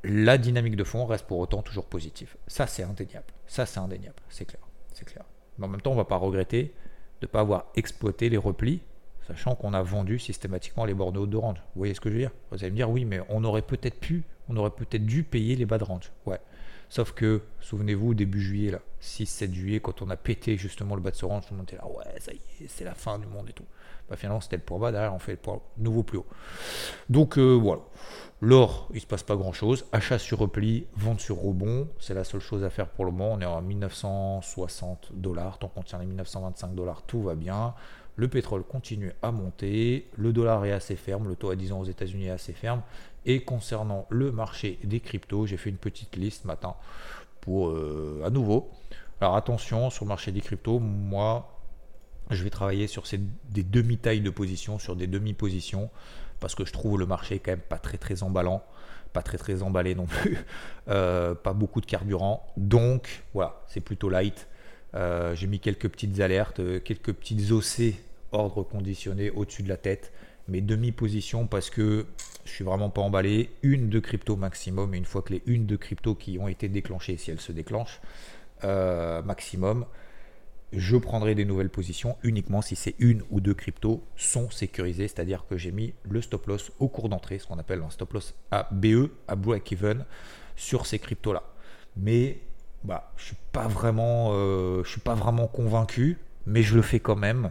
La 0.04 0.38
dynamique 0.38 0.76
de 0.76 0.84
fond 0.84 1.04
reste 1.04 1.26
pour 1.26 1.40
autant 1.40 1.62
toujours 1.62 1.86
positive. 1.86 2.36
Ça, 2.46 2.68
c'est 2.68 2.84
indéniable. 2.84 3.26
Ça, 3.48 3.66
c'est 3.66 3.80
indéniable. 3.80 4.22
C'est 4.28 4.44
clair. 4.44 4.62
C'est 4.92 5.04
clair. 5.04 5.24
Mais 5.58 5.64
en 5.64 5.68
même 5.68 5.80
temps, 5.80 5.90
on 5.90 5.96
va 5.96 6.04
pas 6.04 6.16
regretter 6.16 6.74
de 7.20 7.26
ne 7.26 7.26
pas 7.26 7.40
avoir 7.40 7.66
exploité 7.74 8.28
les 8.28 8.36
replis, 8.36 8.82
sachant 9.26 9.56
qu'on 9.56 9.74
a 9.74 9.82
vendu 9.82 10.20
systématiquement 10.20 10.84
les 10.84 10.94
bornes 10.94 11.16
hautes 11.16 11.30
de 11.30 11.36
range. 11.36 11.58
Vous 11.74 11.80
voyez 11.80 11.94
ce 11.94 12.00
que 12.00 12.08
je 12.08 12.14
veux 12.14 12.20
dire? 12.20 12.30
Vous 12.52 12.62
allez 12.62 12.70
me 12.70 12.76
dire, 12.76 12.88
oui, 12.88 13.04
mais 13.04 13.20
on 13.28 13.42
aurait 13.42 13.62
peut-être 13.62 13.98
pu, 13.98 14.22
on 14.48 14.56
aurait 14.56 14.70
peut-être 14.70 15.04
dû 15.04 15.24
payer 15.24 15.56
les 15.56 15.66
bas 15.66 15.78
de 15.78 15.84
range. 15.84 16.12
Ouais. 16.24 16.38
Sauf 16.88 17.12
que, 17.12 17.42
souvenez-vous, 17.60 18.14
début 18.14 18.40
juillet, 18.40 18.70
là, 18.70 18.80
6-7 19.02 19.52
juillet, 19.52 19.80
quand 19.80 20.02
on 20.02 20.10
a 20.10 20.16
pété 20.16 20.56
justement 20.56 20.94
le 20.94 21.00
bas 21.00 21.10
de 21.10 21.16
ce 21.16 21.24
range, 21.24 21.44
on 21.50 21.62
était 21.62 21.76
là, 21.76 21.86
ouais, 21.86 22.20
ça 22.20 22.32
y 22.32 22.36
est, 22.36 22.68
c'est 22.68 22.84
la 22.84 22.94
fin 22.94 23.18
du 23.18 23.26
monde 23.26 23.48
et 23.50 23.52
tout. 23.52 23.64
Bah, 24.08 24.16
finalement, 24.16 24.40
c'était 24.40 24.56
le 24.56 24.62
point 24.62 24.78
bas, 24.78 24.92
derrière, 24.92 25.14
on 25.14 25.18
fait 25.18 25.32
le 25.32 25.38
point 25.38 25.60
nouveau 25.78 26.02
plus 26.02 26.18
haut. 26.18 26.26
Donc, 27.08 27.38
euh, 27.38 27.54
voilà. 27.54 27.82
L'or, 28.40 28.86
il 28.90 28.96
ne 28.96 29.00
se 29.00 29.06
passe 29.06 29.22
pas 29.22 29.34
grand-chose. 29.34 29.86
Achat 29.92 30.18
sur 30.18 30.38
repli, 30.38 30.86
vente 30.94 31.20
sur 31.20 31.40
rebond, 31.40 31.88
c'est 31.98 32.14
la 32.14 32.22
seule 32.22 32.40
chose 32.40 32.62
à 32.64 32.70
faire 32.70 32.88
pour 32.88 33.04
le 33.04 33.10
moment. 33.10 33.32
On 33.32 33.40
est 33.40 33.44
à 33.44 33.60
1960 33.60 35.12
dollars, 35.14 35.58
tant 35.58 35.68
qu'on 35.68 35.82
tient 35.82 35.98
les 35.98 36.06
1925 36.06 36.74
dollars, 36.74 37.02
tout 37.02 37.22
va 37.22 37.34
bien. 37.34 37.74
Le 38.14 38.28
pétrole 38.28 38.62
continue 38.62 39.12
à 39.22 39.30
monter, 39.30 40.08
le 40.16 40.32
dollar 40.32 40.64
est 40.64 40.72
assez 40.72 40.96
ferme, 40.96 41.28
le 41.28 41.36
taux 41.36 41.50
à 41.50 41.56
10 41.56 41.72
ans 41.72 41.80
aux 41.80 41.84
États-Unis 41.84 42.26
est 42.26 42.30
assez 42.30 42.52
ferme. 42.52 42.82
Et 43.26 43.40
concernant 43.42 44.06
le 44.08 44.30
marché 44.30 44.78
des 44.84 45.00
cryptos, 45.00 45.46
j'ai 45.46 45.56
fait 45.56 45.70
une 45.70 45.76
petite 45.76 46.16
liste 46.16 46.44
matin 46.44 46.74
pour 47.40 47.68
euh, 47.68 48.22
à 48.24 48.30
nouveau. 48.30 48.70
Alors 49.20 49.36
attention 49.36 49.90
sur 49.90 50.04
le 50.04 50.08
marché 50.08 50.30
des 50.30 50.40
cryptos, 50.40 50.78
moi 50.78 51.52
je 52.30 52.42
vais 52.44 52.50
travailler 52.50 52.86
sur 52.86 53.06
ces, 53.06 53.20
des 53.50 53.64
demi-tailles 53.64 54.20
de 54.20 54.30
position, 54.30 54.78
sur 54.78 54.94
des 54.94 55.08
demi-positions, 55.08 55.90
parce 56.38 56.54
que 56.54 56.64
je 56.64 56.72
trouve 56.72 56.98
le 56.98 57.06
marché 57.06 57.40
quand 57.40 57.52
même 57.52 57.60
pas 57.60 57.78
très 57.78 57.98
très 57.98 58.22
emballant, 58.22 58.62
pas 59.12 59.22
très 59.22 59.38
très 59.38 59.62
emballé 59.62 59.94
non 59.96 60.06
plus, 60.06 60.38
euh, 60.88 61.34
pas 61.34 61.52
beaucoup 61.52 61.80
de 61.80 61.86
carburant. 61.86 62.46
Donc 62.56 63.24
voilà, 63.34 63.60
c'est 63.66 63.80
plutôt 63.80 64.08
light. 64.08 64.46
Euh, 64.94 65.34
j'ai 65.34 65.48
mis 65.48 65.58
quelques 65.58 65.88
petites 65.88 66.20
alertes, 66.20 66.60
quelques 66.84 67.12
petites 67.12 67.50
OC 67.50 67.94
ordre 68.32 68.62
conditionné 68.62 69.30
au-dessus 69.30 69.62
de 69.62 69.68
la 69.68 69.76
tête 69.76 70.12
mes 70.48 70.60
demi-positions 70.60 71.46
parce 71.46 71.70
que 71.70 72.06
je 72.44 72.50
suis 72.50 72.64
vraiment 72.64 72.90
pas 72.90 73.02
emballé. 73.02 73.50
Une 73.62 73.88
de 73.88 73.98
crypto 73.98 74.36
maximum, 74.36 74.94
et 74.94 74.98
une 74.98 75.04
fois 75.04 75.22
que 75.22 75.32
les 75.32 75.42
une 75.46 75.66
de 75.66 75.76
crypto 75.76 76.14
qui 76.14 76.38
ont 76.38 76.48
été 76.48 76.68
déclenchées, 76.68 77.16
si 77.16 77.30
elles 77.30 77.40
se 77.40 77.52
déclenchent, 77.52 78.00
euh, 78.64 79.22
maximum, 79.22 79.86
je 80.72 80.96
prendrai 80.96 81.34
des 81.34 81.44
nouvelles 81.44 81.70
positions 81.70 82.16
uniquement 82.22 82.62
si 82.62 82.76
ces 82.76 82.94
une 82.98 83.22
ou 83.30 83.40
deux 83.40 83.54
cryptos 83.54 84.02
sont 84.16 84.50
sécurisées, 84.50 85.08
c'est-à-dire 85.08 85.46
que 85.48 85.56
j'ai 85.56 85.72
mis 85.72 85.94
le 86.08 86.20
stop 86.20 86.46
loss 86.46 86.72
au 86.78 86.88
cours 86.88 87.08
d'entrée, 87.08 87.38
ce 87.38 87.46
qu'on 87.46 87.58
appelle 87.58 87.82
un 87.82 87.90
stop 87.90 88.12
loss 88.14 88.34
à 88.50 88.68
BE, 88.72 89.10
à 89.28 89.36
break-even, 89.36 90.04
sur 90.56 90.86
ces 90.86 90.98
cryptos-là. 90.98 91.42
Mais 91.96 92.40
bah, 92.84 93.12
je 93.16 93.24
suis 93.24 93.36
euh, 93.56 94.84
suis 94.84 95.00
pas 95.00 95.14
vraiment 95.14 95.46
convaincu, 95.46 96.18
mais 96.46 96.62
je 96.62 96.76
le 96.76 96.82
fais 96.82 97.00
quand 97.00 97.16
même 97.16 97.50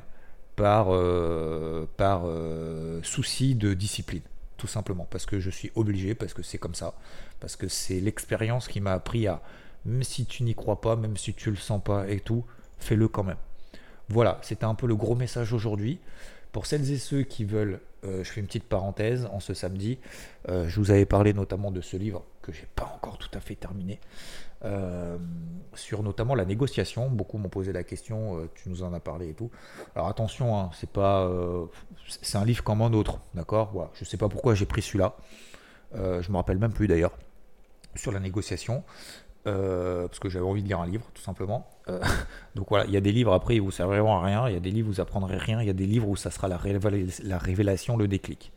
par, 0.55 0.87
euh, 0.89 1.85
euh, 1.99 2.99
souci 3.03 3.55
de 3.55 3.73
discipline, 3.73 4.21
tout 4.57 4.67
simplement, 4.67 5.07
parce 5.09 5.25
que 5.25 5.39
je 5.39 5.49
suis 5.49 5.71
obligé, 5.75 6.15
parce 6.15 6.33
que 6.33 6.43
c'est 6.43 6.57
comme 6.57 6.75
ça, 6.75 6.93
parce 7.39 7.55
que 7.55 7.67
c'est 7.67 7.99
l'expérience 7.99 8.67
qui 8.67 8.81
m'a 8.81 8.93
appris 8.93 9.27
à, 9.27 9.41
même 9.85 10.03
si 10.03 10.25
tu 10.25 10.43
n'y 10.43 10.55
crois 10.55 10.81
pas, 10.81 10.95
même 10.95 11.17
si 11.17 11.33
tu 11.33 11.49
le 11.49 11.57
sens 11.57 11.81
pas 11.83 12.07
et 12.07 12.19
tout, 12.19 12.45
fais-le 12.79 13.07
quand 13.07 13.23
même. 13.23 13.37
Voilà, 14.09 14.39
c'était 14.41 14.65
un 14.65 14.75
peu 14.75 14.87
le 14.87 14.95
gros 14.95 15.15
message 15.15 15.51
aujourd'hui. 15.53 15.99
Pour 16.51 16.67
celles 16.67 16.89
et 16.91 16.97
ceux 16.97 17.23
qui 17.23 17.43
veulent, 17.43 17.81
euh, 18.05 18.23
je 18.23 18.31
fais 18.31 18.39
une 18.39 18.47
petite 18.47 18.63
parenthèse, 18.63 19.27
en 19.31 19.39
ce 19.39 19.53
samedi, 19.53 19.97
je 20.47 20.79
vous 20.79 20.91
avais 20.91 21.05
parlé 21.05 21.33
notamment 21.33 21.71
de 21.71 21.81
ce 21.81 21.97
livre 21.97 22.23
que 22.41 22.51
j'ai 22.51 22.67
pas 22.75 22.91
encore 22.95 23.17
tout 23.17 23.31
à 23.33 23.39
fait 23.41 23.55
terminé, 23.55 23.99
euh, 24.65 25.17
sur 25.75 26.03
notamment 26.03 26.35
la 26.35 26.45
négociation. 26.45 27.09
Beaucoup 27.09 27.37
m'ont 27.37 27.49
posé 27.49 27.73
la 27.73 27.83
question, 27.83 28.39
euh, 28.39 28.49
tu 28.55 28.69
nous 28.69 28.81
en 28.81 28.93
as 28.93 29.01
parlé 29.01 29.29
et 29.29 29.33
tout. 29.33 29.51
Alors 29.93 30.07
attention, 30.07 30.57
hein, 30.57 30.69
c'est 30.73 30.89
pas, 30.89 31.25
euh, 31.25 31.65
c'est 32.21 32.37
un 32.37 32.45
livre 32.45 32.63
comme 32.63 32.81
un 32.81 32.93
autre, 32.93 33.19
d'accord? 33.33 33.71
Voilà. 33.73 33.91
Je 33.93 34.05
sais 34.05 34.15
pas 34.15 34.29
pourquoi 34.29 34.55
j'ai 34.55 34.65
pris 34.65 34.81
celui-là. 34.81 35.15
je 35.93 36.31
me 36.31 36.37
rappelle 36.37 36.57
même 36.59 36.71
plus 36.71 36.87
d'ailleurs 36.87 37.11
sur 37.95 38.11
la 38.13 38.21
négociation. 38.21 38.83
parce 39.43 40.19
que 40.19 40.29
j'avais 40.29 40.45
envie 40.45 40.63
de 40.63 40.67
lire 40.67 40.79
un 40.79 40.87
livre, 40.87 41.05
tout 41.13 41.21
simplement. 41.21 41.69
donc 42.55 42.69
voilà, 42.69 42.85
il 42.85 42.91
y 42.91 42.97
a 42.97 43.01
des 43.01 43.11
livres 43.11 43.33
après 43.33 43.59
où 43.59 43.71
ça 43.71 43.79
serviront 43.79 44.15
à 44.15 44.23
rien, 44.23 44.47
il 44.47 44.53
y 44.53 44.57
a 44.57 44.61
des 44.61 44.71
livres 44.71 44.87
où 44.87 44.93
vous 44.93 45.01
apprendrez 45.01 45.37
rien, 45.37 45.61
il 45.61 45.67
y 45.67 45.69
a 45.69 45.73
des 45.73 45.85
livres 45.85 46.07
où 46.07 46.15
ça 46.15 46.31
sera 46.31 46.47
la 46.47 46.57
révélation, 47.37 47.97
le 47.97 48.07
déclic. 48.07 48.53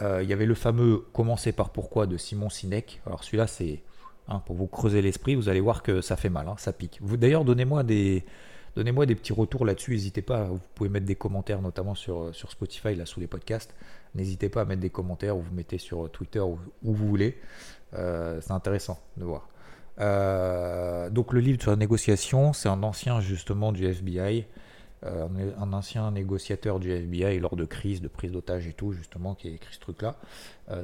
il 0.00 0.26
y 0.26 0.32
avait 0.32 0.46
le 0.46 0.54
fameux 0.54 1.04
Commencer 1.12 1.52
par 1.52 1.68
pourquoi 1.68 2.06
de 2.06 2.16
Simon 2.16 2.48
Sinek. 2.48 3.02
Alors 3.06 3.24
celui-là, 3.24 3.46
c'est 3.46 3.82
Hein, 4.28 4.42
pour 4.44 4.56
vous 4.56 4.66
creuser 4.66 5.02
l'esprit, 5.02 5.36
vous 5.36 5.48
allez 5.48 5.60
voir 5.60 5.82
que 5.82 6.00
ça 6.00 6.16
fait 6.16 6.30
mal, 6.30 6.48
hein, 6.48 6.56
ça 6.58 6.72
pique. 6.72 6.98
Vous 7.00 7.16
d'ailleurs, 7.16 7.44
donnez-moi 7.44 7.84
des, 7.84 8.24
donnez-moi 8.74 9.06
des 9.06 9.14
petits 9.14 9.32
retours 9.32 9.64
là-dessus. 9.64 9.92
N'hésitez 9.92 10.22
pas, 10.22 10.44
vous 10.44 10.60
pouvez 10.74 10.88
mettre 10.88 11.06
des 11.06 11.14
commentaires, 11.14 11.62
notamment 11.62 11.94
sur, 11.94 12.34
sur 12.34 12.50
Spotify, 12.50 12.96
là 12.96 13.06
sous 13.06 13.20
les 13.20 13.28
podcasts. 13.28 13.74
N'hésitez 14.16 14.48
pas 14.48 14.62
à 14.62 14.64
mettre 14.64 14.80
des 14.80 14.90
commentaires 14.90 15.36
ou 15.36 15.42
vous 15.42 15.54
mettez 15.54 15.78
sur 15.78 16.10
Twitter 16.10 16.40
où, 16.40 16.58
où 16.82 16.92
vous 16.92 17.06
voulez. 17.06 17.38
Euh, 17.94 18.40
c'est 18.40 18.52
intéressant 18.52 18.98
de 19.16 19.24
voir. 19.24 19.48
Euh, 19.98 21.08
donc 21.08 21.32
le 21.32 21.40
livre 21.40 21.60
sur 21.62 21.70
la 21.70 21.76
négociation, 21.76 22.52
c'est 22.52 22.68
un 22.68 22.82
ancien 22.82 23.20
justement 23.20 23.72
du 23.72 23.86
FBI, 23.86 24.46
euh, 25.04 25.28
un 25.58 25.72
ancien 25.72 26.10
négociateur 26.10 26.80
du 26.80 26.90
FBI 26.90 27.38
lors 27.38 27.56
de 27.56 27.64
crise, 27.64 28.02
de 28.02 28.08
prise 28.08 28.32
d'otage 28.32 28.66
et 28.66 28.72
tout, 28.72 28.92
justement, 28.92 29.34
qui 29.34 29.48
a 29.48 29.50
écrit 29.52 29.72
ce 29.72 29.80
truc-là. 29.80 30.16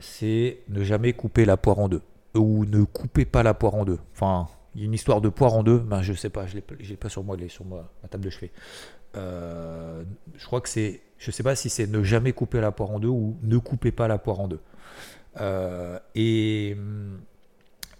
c'est 0.00 0.58
ne 0.68 0.84
jamais 0.84 1.12
couper 1.12 1.44
la 1.44 1.56
poire 1.56 1.80
en 1.80 1.88
deux 1.88 2.02
ou 2.34 2.64
ne 2.64 2.84
coupez 2.84 3.24
pas 3.24 3.42
la 3.42 3.54
poire 3.54 3.74
en 3.74 3.84
deux. 3.84 3.98
Enfin, 4.14 4.48
il 4.74 4.80
y 4.80 4.84
a 4.84 4.86
une 4.86 4.94
histoire 4.94 5.20
de 5.20 5.28
poire 5.28 5.54
en 5.54 5.62
deux, 5.62 5.78
ben, 5.78 6.02
je 6.02 6.12
sais 6.14 6.30
pas, 6.30 6.46
je 6.46 6.54
l'ai 6.54 6.96
pas 6.96 7.08
sur 7.08 7.24
moi, 7.24 7.36
elle 7.38 7.44
est 7.44 7.48
sur 7.48 7.64
ma, 7.64 7.88
table 8.08 8.24
de 8.24 8.30
chevet. 8.30 8.50
Euh, 9.16 10.04
je 10.34 10.46
crois 10.46 10.62
que 10.62 10.68
c'est, 10.68 11.02
je 11.18 11.30
sais 11.30 11.42
pas 11.42 11.54
si 11.54 11.68
c'est 11.68 11.86
ne 11.86 12.02
jamais 12.02 12.32
couper 12.32 12.60
la 12.60 12.72
poire 12.72 12.90
en 12.90 12.98
deux 12.98 13.08
ou 13.08 13.36
ne 13.42 13.58
coupez 13.58 13.92
pas 13.92 14.08
la 14.08 14.18
poire 14.18 14.40
en 14.40 14.48
deux. 14.48 14.60
Euh, 15.40 15.98
et, 16.14 16.76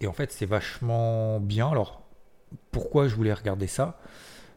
et 0.00 0.06
en 0.06 0.12
fait, 0.12 0.32
c'est 0.32 0.46
vachement 0.46 1.40
bien. 1.40 1.70
Alors, 1.70 2.02
pourquoi 2.70 3.08
je 3.08 3.14
voulais 3.14 3.34
regarder 3.34 3.66
ça? 3.66 3.98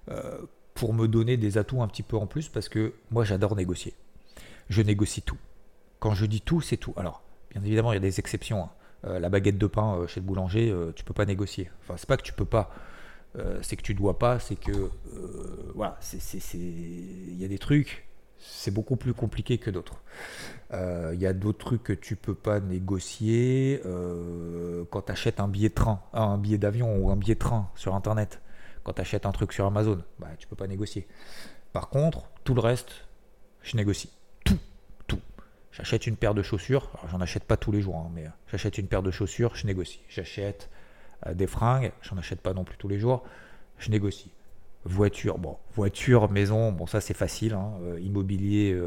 Euh, 0.09 0.39
Pour 0.73 0.93
me 0.93 1.07
donner 1.07 1.35
des 1.37 1.57
atouts 1.57 1.81
un 1.81 1.87
petit 1.87 2.03
peu 2.03 2.15
en 2.15 2.27
plus, 2.27 2.47
parce 2.47 2.69
que 2.69 2.93
moi, 3.11 3.25
j'adore 3.25 3.55
négocier. 3.55 3.93
Je 4.69 4.81
négocie 4.81 5.21
tout. 5.21 5.37
Quand 5.99 6.13
je 6.13 6.25
dis 6.25 6.41
tout, 6.41 6.61
c'est 6.61 6.77
tout. 6.77 6.93
Alors, 6.97 7.23
bien 7.51 7.63
évidemment, 7.63 7.91
il 7.91 7.95
y 7.95 7.97
a 7.97 8.01
des 8.01 8.19
exceptions. 8.19 8.63
Hein. 8.63 8.69
Euh, 9.05 9.19
la 9.19 9.29
baguette 9.29 9.57
de 9.57 9.67
pain 9.67 9.97
euh, 9.97 10.07
chez 10.07 10.19
le 10.19 10.25
boulanger, 10.25 10.71
euh, 10.71 10.91
tu 10.95 11.03
peux 11.03 11.13
pas 11.13 11.25
négocier. 11.25 11.69
Enfin, 11.81 11.95
c'est 11.97 12.07
pas 12.07 12.17
que 12.17 12.23
tu 12.23 12.33
peux 12.33 12.45
pas, 12.45 12.71
c'est 13.61 13.75
que 13.75 13.81
tu 13.81 13.93
dois 13.93 14.17
pas, 14.17 14.39
c'est 14.39 14.55
que 14.55 14.89
voilà, 15.73 15.99
il 16.53 17.37
y 17.37 17.43
a 17.43 17.49
des 17.49 17.57
trucs, 17.57 18.07
c'est 18.37 18.71
beaucoup 18.71 18.95
plus 18.95 19.13
compliqué 19.13 19.57
que 19.57 19.69
d'autres. 19.69 20.01
Il 20.71 21.19
y 21.19 21.25
a 21.25 21.33
d'autres 21.33 21.57
trucs 21.57 21.83
que 21.83 21.91
tu 21.91 22.15
peux 22.15 22.33
pas 22.33 22.61
négocier 22.61 23.81
quand 24.89 25.01
tu 25.01 25.11
achètes 25.11 25.41
un 25.41 25.49
billet 25.49 25.69
train, 25.69 25.99
un 26.13 26.37
billet 26.37 26.57
d'avion 26.57 26.95
ou 26.97 27.11
un 27.11 27.17
billet 27.17 27.35
de 27.35 27.39
train 27.39 27.69
sur 27.75 27.93
internet. 27.93 28.39
Quand 28.85 28.93
tu 28.93 29.01
achètes 29.01 29.25
un 29.25 29.33
truc 29.33 29.51
sur 29.51 29.65
Amazon, 29.65 30.01
bah, 30.17 30.29
tu 30.37 30.47
peux 30.47 30.55
pas 30.55 30.67
négocier. 30.67 31.05
Par 31.73 31.89
contre, 31.89 32.29
tout 32.45 32.53
le 32.53 32.61
reste, 32.61 33.05
je 33.63 33.75
négocie. 33.75 34.14
J'achète 35.75 36.07
une 36.07 36.15
paire 36.15 36.33
de 36.33 36.41
chaussures, 36.41 36.89
j'en 37.11 37.19
achète 37.19 37.43
pas 37.43 37.57
tous 37.57 37.73
les 37.73 37.81
jours, 37.81 37.97
hein, 37.97 38.09
mais 38.15 38.25
euh, 38.25 38.29
j'achète 38.49 38.77
une 38.77 38.87
paire 38.87 39.03
de 39.03 39.11
chaussures, 39.11 39.55
je 39.55 39.67
négocie. 39.67 39.99
J'achète 40.07 40.69
euh, 41.27 41.33
des 41.33 41.47
fringues, 41.47 41.91
j'en 42.01 42.17
achète 42.17 42.39
pas 42.39 42.53
non 42.53 42.63
plus 42.63 42.77
tous 42.77 42.87
les 42.87 42.97
jours, 42.97 43.23
je 43.77 43.91
négocie. 43.91 44.31
Voiture, 44.85 45.37
bon, 45.37 45.57
voiture, 45.73 46.31
maison, 46.31 46.71
bon 46.71 46.85
ça 46.85 47.01
c'est 47.01 47.13
facile, 47.13 47.55
hein, 47.55 47.73
euh, 47.81 47.99
immobilier, 47.99 48.79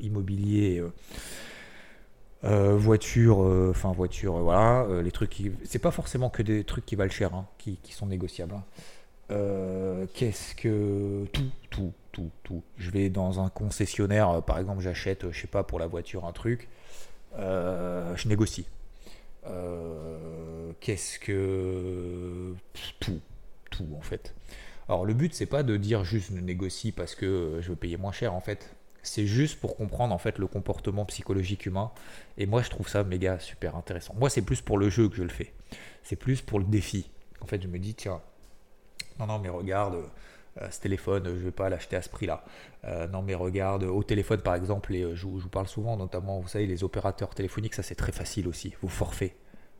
immobilier, 0.00 0.82
voiture, 2.42 3.38
enfin 3.68 3.92
voiture, 3.92 4.38
voilà, 4.38 4.86
les 5.02 5.10
trucs 5.10 5.28
qui, 5.28 5.52
c'est 5.64 5.78
pas 5.78 5.90
forcément 5.90 6.30
que 6.30 6.42
des 6.42 6.64
trucs 6.64 6.86
qui 6.86 6.96
valent 6.96 7.12
cher, 7.12 7.34
hein, 7.34 7.46
qui, 7.58 7.78
sont 7.90 8.06
négociables. 8.06 8.54
Qu'est-ce 9.28 10.54
que 10.54 11.24
tout, 11.32 11.50
tout, 11.70 11.92
tout, 12.12 12.30
tout. 12.44 12.62
Je 12.76 12.90
vais 12.90 13.08
dans 13.08 13.40
un 13.40 13.48
concessionnaire, 13.48 14.28
euh, 14.30 14.40
par 14.40 14.58
exemple, 14.58 14.82
j'achète, 14.82 15.30
je 15.30 15.40
sais 15.40 15.46
pas, 15.46 15.64
pour 15.64 15.78
la 15.78 15.86
voiture 15.86 16.26
un 16.26 16.32
truc, 16.32 16.68
euh, 17.38 18.14
je 18.16 18.28
négocie. 18.28 18.66
Euh, 19.46 20.72
qu'est-ce 20.80 21.18
que 21.18 22.54
tout, 23.00 23.20
tout 23.70 23.88
en 23.96 24.02
fait. 24.02 24.34
Alors 24.88 25.04
le 25.04 25.14
but 25.14 25.34
c'est 25.34 25.46
pas 25.46 25.62
de 25.62 25.76
dire 25.76 26.04
juste 26.04 26.32
je 26.32 26.40
négocie 26.40 26.92
parce 26.92 27.14
que 27.14 27.58
je 27.60 27.70
veux 27.70 27.76
payer 27.76 27.96
moins 27.96 28.12
cher 28.12 28.34
en 28.34 28.40
fait. 28.40 28.74
C'est 29.02 29.26
juste 29.26 29.58
pour 29.58 29.76
comprendre 29.76 30.14
en 30.14 30.18
fait 30.18 30.38
le 30.38 30.46
comportement 30.46 31.04
psychologique 31.06 31.66
humain. 31.66 31.90
Et 32.38 32.46
moi 32.46 32.62
je 32.62 32.70
trouve 32.70 32.88
ça 32.88 33.02
méga 33.02 33.40
super 33.40 33.74
intéressant. 33.74 34.14
Moi 34.16 34.30
c'est 34.30 34.42
plus 34.42 34.60
pour 34.60 34.78
le 34.78 34.90
jeu 34.90 35.08
que 35.08 35.16
je 35.16 35.24
le 35.24 35.28
fais. 35.28 35.52
C'est 36.04 36.16
plus 36.16 36.40
pour 36.40 36.60
le 36.60 36.66
défi. 36.66 37.10
En 37.40 37.46
fait 37.46 37.60
je 37.60 37.66
me 37.66 37.80
dis 37.80 37.94
tiens, 37.94 38.20
non 39.18 39.26
non 39.26 39.38
mais 39.38 39.48
regarde, 39.48 40.02
euh, 40.60 40.70
ce 40.70 40.80
téléphone, 40.80 41.24
je 41.24 41.30
ne 41.30 41.36
vais 41.36 41.50
pas 41.50 41.68
l'acheter 41.68 41.96
à 41.96 42.02
ce 42.02 42.08
prix-là. 42.08 42.44
Euh, 42.84 43.08
non, 43.08 43.22
mais 43.22 43.34
regarde, 43.34 43.84
au 43.84 44.02
téléphone 44.02 44.40
par 44.40 44.54
exemple, 44.54 44.94
et 44.94 45.14
je, 45.14 45.26
vous 45.26 45.48
parle 45.48 45.66
souvent, 45.66 45.96
notamment, 45.96 46.40
vous 46.40 46.48
savez, 46.48 46.66
les 46.66 46.84
opérateurs 46.84 47.34
téléphoniques, 47.34 47.74
ça 47.74 47.82
c'est 47.82 47.94
très 47.94 48.12
facile 48.12 48.48
aussi. 48.48 48.74
Vous 48.82 48.88
forfait. 48.88 49.34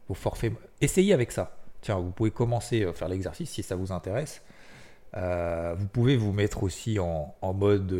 Vous 0.08 0.14
forfait. 0.14 0.52
Essayez 0.80 1.12
avec 1.12 1.32
ça. 1.32 1.56
Tiens, 1.82 1.98
vous 1.98 2.10
pouvez 2.10 2.30
commencer 2.30 2.84
à 2.84 2.92
faire 2.92 3.08
l'exercice 3.08 3.50
si 3.50 3.62
ça 3.62 3.76
vous 3.76 3.92
intéresse. 3.92 4.42
vous 5.14 5.88
pouvez 5.92 6.16
vous 6.16 6.32
mettre 6.32 6.62
aussi 6.62 6.98
en, 6.98 7.34
mode 7.54 7.92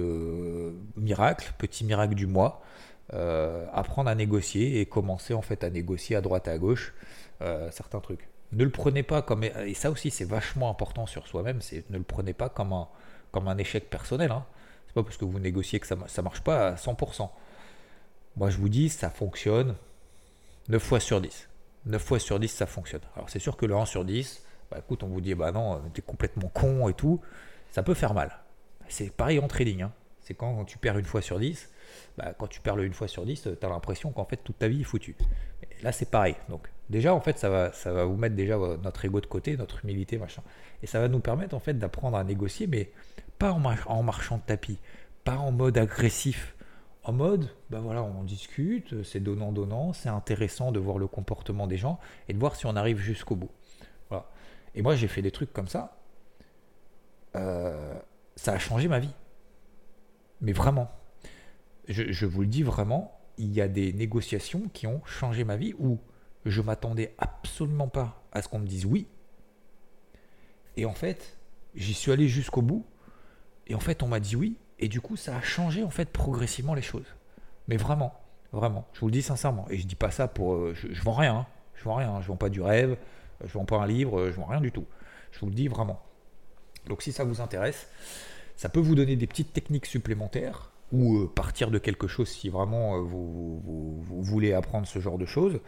miracle, 0.97 1.53
petit 1.59 1.85
miracle 1.85 2.14
du 2.14 2.27
mois. 2.27 2.62
apprendre 3.73 4.09
à 4.09 4.14
négocier 4.14 4.81
et 4.81 4.87
commencer 4.87 5.35
en 5.35 5.42
fait 5.42 5.64
à 5.64 5.71
négocier 5.71 6.16
à 6.16 6.21
droite 6.21 6.49
et 6.49 6.53
à 6.53 6.59
gauche 6.59 6.95
certains 7.71 8.01
trucs 8.01 8.32
ne 8.53 8.65
le 8.65 8.71
prenez 8.71 9.03
pas 9.03 9.23
comme. 9.23 9.45
Et 9.45 9.75
ça 9.75 9.91
aussi, 9.91 10.11
c'est 10.11 10.25
vachement 10.25 10.71
important 10.71 11.07
sur 11.07 11.27
soi-même, 11.27 11.61
c'est 11.61 11.88
ne 11.91 11.99
le 11.99 12.05
prenez 12.05 12.33
pas 12.33 12.49
comme 12.49 12.73
un, 12.73 12.88
comme 13.31 13.49
un 13.49 13.59
échec 13.59 13.88
personnel. 13.88 14.31
Hein. 14.31 14.45
C'est 14.87 14.95
pas 14.95 15.03
parce 15.03 15.17
que 15.17 15.25
vous 15.25 15.38
négociez 15.38 15.81
que 15.81 15.87
ça 15.87 15.97
ne 15.97 16.23
marche 16.23 16.43
pas 16.43 16.69
à 16.69 16.75
100%. 16.75 17.31
Moi, 18.37 18.51
je 18.51 18.59
vous 18.59 18.69
dis, 18.69 18.88
ça 18.88 19.11
fonctionne 19.11 19.75
9 20.69 20.83
fois 20.83 21.01
sur 21.01 21.21
10. 21.21 21.49
9 21.87 22.03
fois 22.03 22.19
sur 22.19 22.38
10, 22.38 22.49
ça 22.49 22.67
fonctionne. 22.67 23.03
Alors, 23.17 23.29
c'est 23.29 23.38
sûr 23.38 23.57
que 23.57 23.67
le 23.67 23.75
1 23.75 23.87
sur 23.87 24.05
10, 24.05 24.45
bah, 24.71 24.79
écoute, 24.79 25.03
on 25.03 25.09
vous 25.09 25.21
dit, 25.21 25.35
bah 25.35 25.53
non, 25.53 25.81
t'es 25.93 26.03
complètement 26.03 26.49
con 26.49 26.88
et 26.88 26.95
tout, 26.95 27.21
ça 27.71 27.83
peut 27.83 27.95
faire 27.95 28.15
mal. 28.15 28.38
C'est 28.88 29.11
pareil 29.11 29.38
en 29.38 29.49
trading. 29.49 29.83
Hein. 29.83 29.93
C'est 30.21 30.35
quand, 30.35 30.65
tu 30.65 30.79
perds 30.79 30.99
une 30.99 31.05
fois 31.05 31.21
sur 31.21 31.38
10, 31.38 31.69
bah, 32.17 32.33
quand 32.38 32.47
tu 32.47 32.61
perds 32.61 32.77
le 32.77 32.85
une 32.85 32.95
fois 32.95 33.09
sur 33.09 33.27
10, 33.27 33.43
tu 33.43 33.67
as 33.67 33.69
l'impression 33.69 34.12
qu'en 34.12 34.25
fait 34.25 34.38
toute 34.38 34.59
ta 34.59 34.69
vie 34.69 34.83
est 34.83 34.85
foutue. 34.85 35.17
là, 35.83 35.93
c'est 35.93 36.11
pareil. 36.11 36.37
Donc, 36.49 36.69
déjà, 36.92 37.14
en 37.14 37.20
fait, 37.20 37.38
ça 37.38 37.48
va, 37.48 37.72
ça 37.72 37.92
va 37.92 38.05
vous 38.05 38.16
mettre 38.16 38.37
déjà 38.37 38.57
notre 38.57 39.05
ego 39.05 39.20
de 39.20 39.26
côté, 39.26 39.57
notre 39.57 39.85
humilité, 39.85 40.18
machin. 40.18 40.42
Et 40.83 40.87
ça 40.87 41.00
va 41.00 41.09
nous 41.09 41.20
permettre, 41.20 41.57
en 41.57 41.61
fait, 41.61 41.74
d'apprendre 41.74 42.16
à 42.16 42.22
négocier, 42.22 42.68
mais 42.68 42.92
pas 43.38 43.50
en, 43.52 44.02
marchant 44.02 44.37
de 44.37 44.42
tapis, 44.42 44.78
pas 45.24 45.37
en 45.37 45.50
mode 45.50 45.76
agressif. 45.78 46.55
En 47.02 47.12
mode, 47.12 47.48
bah 47.70 47.81
voilà, 47.81 48.05
on 48.05 48.22
discute, 48.22 49.02
c'est 49.02 49.18
donnant-donnant, 49.18 49.92
c'est 49.92 50.09
intéressant 50.09 50.70
de 50.70 50.78
voir 50.78 50.98
le 50.98 51.09
comportement 51.09 51.66
des 51.66 51.76
gens 51.76 51.98
et 52.28 52.33
de 52.33 52.38
voir 52.38 52.55
si 52.55 52.66
on 52.66 52.76
arrive 52.76 52.98
jusqu'au 52.98 53.35
bout. 53.35 53.50
Et 54.74 54.83
moi, 54.83 54.94
j'ai 54.94 55.09
fait 55.09 55.22
des 55.22 55.31
trucs 55.31 55.52
comme 55.52 55.68
ça. 55.68 55.98
Euh, 57.37 57.94
ça 58.37 58.52
a 58.52 58.59
changé 58.59 58.88
ma 58.88 58.98
vie. 58.98 59.14
Mais 60.40 60.52
vraiment. 60.52 60.90
Je, 61.88 62.26
vous 62.26 62.42
le 62.42 62.46
dis 62.46 62.62
vraiment, 62.62 63.20
il 63.38 63.52
y 63.52 63.61
a 63.61 63.68
des 63.68 63.92
négociations 63.92 64.62
qui 64.72 64.87
ont 64.87 65.02
changé 65.05 65.44
ma 65.44 65.57
vie 65.57 65.74
où 65.78 65.98
je 66.44 66.61
m'attendais 66.61 67.14
absolument 67.18 67.88
pas 67.88 68.22
à 68.33 68.42
ce 68.42 68.48
qu'on 68.48 68.59
me 68.59 68.66
dise 68.66 68.87
oui. 68.87 69.07
Et 70.76 70.87
en 70.87 70.94
fait, 70.94 71.37
j'y 71.74 71.94
suis 71.94 72.12
allé 72.12 72.28
jusqu'au 72.28 72.62
bout. 72.62 72.85
Et 73.66 73.74
en 73.74 73.81
fait, 73.81 74.02
on 74.02 74.09
m'a 74.09 74.20
dit 74.20 74.37
oui. 74.37 74.57
Et 74.78 74.88
du 74.88 75.00
coup, 75.00 75.16
ça 75.16 75.37
a 75.37 75.40
changé 75.40 75.85
en 75.85 75.90
fait 75.90 76.11
progressivement 76.11 76.74
les 76.74 76.83
choses. 76.83 77.14
Mais 77.68 77.76
vraiment, 77.76 78.14
vraiment, 78.52 78.87
je 78.92 79.00
vous 79.00 79.07
le 79.07 79.12
dis 79.12 79.22
sincèrement. 79.22 79.66
Et 79.70 79.78
je 79.78 79.87
dis 79.87 79.94
pas 79.94 80.11
ça 80.11 80.28
pour. 80.28 80.55
Euh, 80.55 80.74
je, 80.74 80.92
je 80.92 81.02
vends 81.02 81.12
rien. 81.12 81.37
Hein. 81.37 81.46
Je 81.74 81.85
vends 81.85 81.94
rien. 81.94 82.20
Je 82.20 82.26
vends 82.26 82.37
pas 82.37 82.48
du 82.48 82.61
rêve. 82.61 82.96
Je 83.44 83.52
vends 83.52 83.64
pas 83.64 83.76
un 83.76 83.87
livre. 83.87 84.31
Je 84.31 84.37
vends 84.37 84.46
rien 84.46 84.61
du 84.61 84.72
tout. 84.72 84.87
Je 85.31 85.40
vous 85.40 85.46
le 85.46 85.55
dis 85.55 85.68
vraiment. 85.68 86.02
Donc 86.87 87.02
si 87.02 87.12
ça 87.12 87.24
vous 87.24 87.40
intéresse, 87.40 87.88
ça 88.57 88.68
peut 88.68 88.81
vous 88.81 88.94
donner 88.94 89.16
des 89.16 89.26
petites 89.26 89.52
techniques 89.52 89.87
supplémentaires 89.87 90.72
ou 90.92 91.18
euh, 91.18 91.26
partir 91.26 91.70
de 91.70 91.78
quelque 91.78 92.07
chose 92.07 92.28
si 92.28 92.48
vraiment 92.48 92.96
euh, 92.96 93.00
vous, 93.00 94.02
voulez 94.09 94.52
apprendre 94.52 94.87
ce 94.87 94.98
genre 94.98 95.18
de 95.18 95.26
choses. 95.26 95.61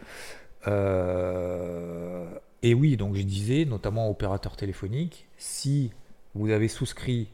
Euh, 0.67 2.25
et 2.63 2.73
oui, 2.73 2.97
donc 2.97 3.15
je 3.15 3.21
disais, 3.21 3.65
notamment 3.65 4.09
opérateur 4.09 4.55
téléphonique, 4.55 5.27
si 5.37 5.91
vous 6.33 6.49
avez 6.49 6.67
souscrit, 6.67 7.29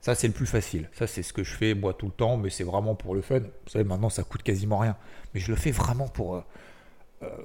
ça 0.00 0.14
c'est 0.14 0.26
le 0.26 0.32
plus 0.32 0.46
facile. 0.46 0.88
Ça 0.92 1.06
c'est 1.06 1.22
ce 1.22 1.32
que 1.32 1.44
je 1.44 1.54
fais 1.54 1.74
moi 1.74 1.94
tout 1.94 2.06
le 2.06 2.12
temps, 2.12 2.36
mais 2.36 2.50
c'est 2.50 2.64
vraiment 2.64 2.94
pour 2.94 3.14
le 3.14 3.22
fun. 3.22 3.40
Vous 3.40 3.70
savez, 3.70 3.84
maintenant 3.84 4.10
ça 4.10 4.24
coûte 4.24 4.42
quasiment 4.42 4.78
rien. 4.78 4.96
Mais 5.34 5.40
je 5.40 5.50
le 5.50 5.56
fais 5.56 5.70
vraiment 5.70 6.08
pour, 6.08 6.42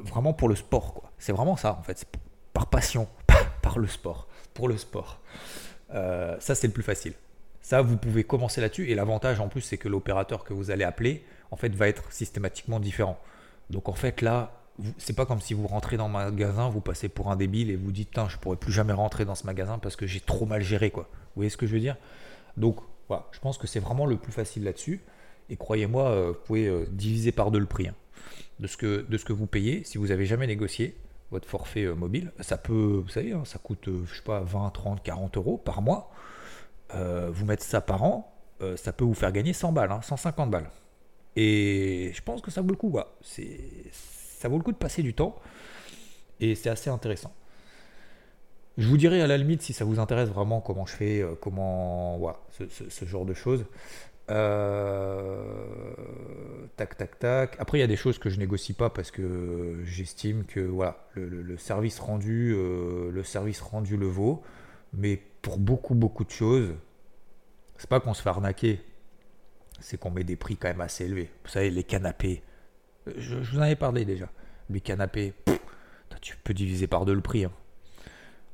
vraiment 0.01 0.33
pour 0.33 0.49
le 0.49 0.55
sport. 0.55 1.11
C'est 1.17 1.31
vraiment 1.31 1.55
ça 1.55 1.77
en 1.79 1.83
fait. 1.83 2.05
Par 2.53 2.67
passion, 2.67 3.07
par 3.61 3.79
le 3.79 3.87
sport. 3.87 4.27
Pour 4.53 4.67
le 4.67 4.77
sport. 4.77 5.21
ça 5.89 6.55
c'est 6.55 6.67
le 6.67 6.73
plus 6.73 6.83
facile. 6.83 7.13
Ça, 7.67 7.81
vous 7.81 7.97
pouvez 7.97 8.23
commencer 8.23 8.61
là-dessus. 8.61 8.89
Et 8.89 8.95
l'avantage 8.95 9.41
en 9.41 9.49
plus, 9.49 9.59
c'est 9.59 9.77
que 9.77 9.89
l'opérateur 9.89 10.45
que 10.45 10.53
vous 10.53 10.71
allez 10.71 10.85
appeler, 10.85 11.25
en 11.51 11.57
fait, 11.57 11.75
va 11.75 11.89
être 11.89 12.13
systématiquement 12.13 12.79
différent. 12.79 13.19
Donc 13.69 13.89
en 13.89 13.93
fait, 13.93 14.21
là, 14.21 14.56
c'est 14.97 15.15
pas 15.15 15.25
comme 15.25 15.41
si 15.41 15.53
vous 15.53 15.67
rentrez 15.67 15.97
dans 15.97 16.05
un 16.05 16.09
magasin, 16.09 16.69
vous 16.69 16.81
passez 16.81 17.09
pour 17.09 17.31
un 17.31 17.35
débile 17.35 17.71
et 17.71 17.75
vous 17.75 17.91
dites, 17.91 18.09
putain, 18.09 18.29
je 18.29 18.37
pourrais 18.37 18.57
plus 18.57 18.71
jamais 18.71 18.93
rentrer 18.93 19.25
dans 19.25 19.35
ce 19.35 19.45
magasin 19.45 19.79
parce 19.79 19.95
que 19.95 20.05
j'ai 20.05 20.19
trop 20.19 20.45
mal 20.45 20.61
géré, 20.61 20.91
quoi. 20.91 21.09
Vous 21.11 21.37
voyez 21.41 21.49
ce 21.49 21.57
que 21.57 21.65
je 21.65 21.73
veux 21.73 21.79
dire? 21.79 21.97
Donc 22.57 22.77
voilà, 23.07 23.27
je 23.31 23.39
pense 23.39 23.57
que 23.57 23.67
c'est 23.67 23.79
vraiment 23.79 24.05
le 24.05 24.17
plus 24.17 24.31
facile 24.31 24.63
là-dessus. 24.63 25.01
Et 25.49 25.55
croyez-moi, 25.55 26.09
euh, 26.09 26.27
vous 26.29 26.39
pouvez 26.45 26.67
euh, 26.67 26.85
diviser 26.91 27.31
par 27.31 27.51
deux 27.51 27.59
le 27.59 27.65
prix 27.65 27.87
hein, 27.87 27.95
de, 28.59 28.67
ce 28.67 28.77
que, 28.77 29.33
vous 29.33 29.47
payez 29.47 29.83
si 29.83 29.97
vous 29.97 30.11
avez 30.11 30.25
jamais 30.25 30.47
négocié 30.47 30.95
votre 31.31 31.47
forfait 31.47 31.85
euh, 31.85 31.95
mobile. 31.95 32.31
Ça 32.39 32.57
peut, 32.57 33.01
vous 33.03 33.09
savez, 33.09 33.31
hein, 33.31 33.43
ça 33.45 33.59
coûte, 33.59 33.89
je 34.05 34.15
sais 34.15 34.23
pas, 34.23 34.41
20, 34.41 34.69
30, 34.71 35.03
40 35.03 35.37
euros 35.37 35.57
par 35.57 35.81
mois. 35.81 36.11
Vous 36.93 37.45
mettre 37.45 37.63
ça 37.63 37.81
par 37.81 38.03
an, 38.03 38.33
ça 38.77 38.93
peut 38.93 39.03
vous 39.03 39.13
faire 39.13 39.33
gagner 39.33 39.51
100 39.51 39.73
balles, 39.73 39.89
150 40.01 40.39
hein, 40.39 40.49
balles. 40.49 40.69
Et 41.35 42.11
je 42.15 42.21
pense 42.21 42.41
que 42.41 42.49
ça 42.49 42.61
vaut 42.61 42.69
le 42.69 42.77
coup. 42.77 42.97
C'est, 43.21 43.59
ça 44.37 44.47
vaut 44.47 44.57
le 44.57 44.63
coup 44.63 44.71
de 44.71 44.77
passer 44.77 45.01
du 45.01 45.13
temps. 45.13 45.35
Et 46.39 46.53
c'est 46.55 46.69
assez 46.69 46.89
intéressant. 46.89 47.33
Je 48.77 48.87
vous 48.87 48.97
dirai 48.97 49.21
à 49.21 49.27
la 49.27 49.37
limite 49.37 49.63
si 49.63 49.73
ça 49.73 49.85
vous 49.85 49.99
intéresse 49.99 50.29
vraiment 50.29 50.61
comment 50.61 50.85
je 50.85 50.93
fais, 50.93 51.21
euh, 51.21 51.33
comment. 51.41 52.17
Voilà, 52.19 52.39
ce, 52.69 53.05
genre 53.05 53.25
de 53.25 53.33
choses. 53.33 53.65
tac, 56.77 56.97
tac, 56.97 57.17
tac. 57.17 57.55
Après, 57.57 57.79
il 57.79 57.81
y 57.81 57.83
a 57.83 57.87
des 57.87 57.95
choses 57.95 58.19
que 58.19 58.29
je 58.29 58.37
négocie 58.37 58.73
pas 58.73 58.91
parce 58.91 59.09
que 59.09 59.81
j'estime 59.83 60.45
que 60.45 60.59
voilà, 60.59 61.07
le, 61.15 61.57
service 61.57 61.99
rendu, 61.99 62.51
le 62.53 63.23
service 63.23 63.61
rendu 63.61 63.97
le 63.97 64.07
vaut. 64.07 64.43
Mais 64.93 65.19
pour 65.41 65.57
beaucoup, 65.57 65.95
beaucoup 65.95 66.23
de 66.23 66.29
choses, 66.31 66.73
c'est 67.77 67.89
pas 67.89 67.99
qu'on 67.99 68.13
se 68.13 68.21
fait 68.21 68.29
arnaquer, 68.29 68.81
c'est 69.79 69.99
qu'on 69.99 70.11
met 70.11 70.23
des 70.23 70.35
prix 70.35 70.55
quand 70.55 70.67
même 70.67 70.81
assez 70.81 71.05
élevés. 71.05 71.29
Vous 71.43 71.49
savez, 71.49 71.69
les 71.69 71.83
canapés, 71.83 72.43
je, 73.17 73.35
vous 73.35 73.59
en 73.59 73.61
avais 73.61 73.75
parlé 73.75 74.05
déjà. 74.05 74.29
Les 74.69 74.81
canapés, 74.81 75.33
tu 76.21 76.35
peux 76.43 76.53
diviser 76.53 76.87
par 76.87 77.05
deux 77.05 77.13
le 77.13 77.21
prix. 77.21 77.45
Hein. 77.45 77.51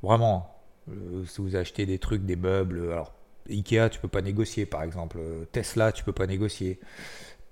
Vraiment, 0.02 0.54
euh, 0.90 1.24
si 1.24 1.40
vous 1.40 1.56
achetez 1.56 1.86
des 1.86 1.98
trucs, 1.98 2.24
des 2.24 2.36
meubles, 2.36 2.90
alors 2.92 3.14
Ikea, 3.48 3.88
tu 3.90 4.00
peux 4.00 4.08
pas 4.08 4.22
négocier 4.22 4.66
par 4.66 4.82
exemple. 4.82 5.18
Tesla, 5.52 5.92
tu 5.92 6.04
peux 6.04 6.12
pas 6.12 6.26
négocier. 6.26 6.78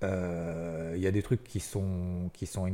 Il 0.01 0.09
euh, 0.09 0.97
y 0.97 1.07
a 1.07 1.11
des 1.11 1.23
trucs 1.23 1.43
qui 1.43 1.59
sont, 1.59 2.29
qui 2.33 2.45
sont. 2.45 2.65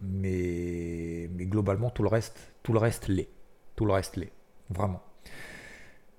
Mais, 0.00 1.28
mais 1.34 1.46
globalement, 1.46 1.90
tout 1.90 2.02
le 2.02 2.08
reste, 2.08 2.38
tout 2.62 2.72
le 2.72 2.78
reste 2.78 3.08
l'est. 3.08 3.28
Tout 3.76 3.86
le 3.86 3.92
reste 3.92 4.16
l'est. 4.16 4.32
Vraiment. 4.68 5.02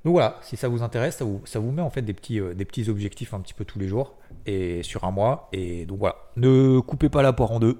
Donc 0.03 0.13
voilà, 0.13 0.39
si 0.41 0.57
ça 0.57 0.67
vous 0.67 0.81
intéresse, 0.81 1.21
ça 1.45 1.59
vous, 1.59 1.71
met 1.71 1.81
en 1.81 1.91
fait 1.91 2.01
des 2.01 2.13
petits, 2.13 2.39
euh, 2.39 2.55
des 2.55 2.65
petits 2.65 2.89
objectifs 2.89 3.35
un 3.35 3.39
petit 3.39 3.53
peu 3.53 3.65
tous 3.65 3.77
les 3.77 3.87
jours 3.87 4.15
et 4.47 4.81
sur 4.81 5.03
un 5.03 5.11
mois. 5.11 5.49
Et 5.53 5.85
donc 5.85 5.99
voilà, 5.99 6.15
ne 6.37 6.79
coupez 6.79 7.09
pas 7.09 7.21
la 7.21 7.33
poire 7.33 7.51
en 7.51 7.59
deux. 7.59 7.79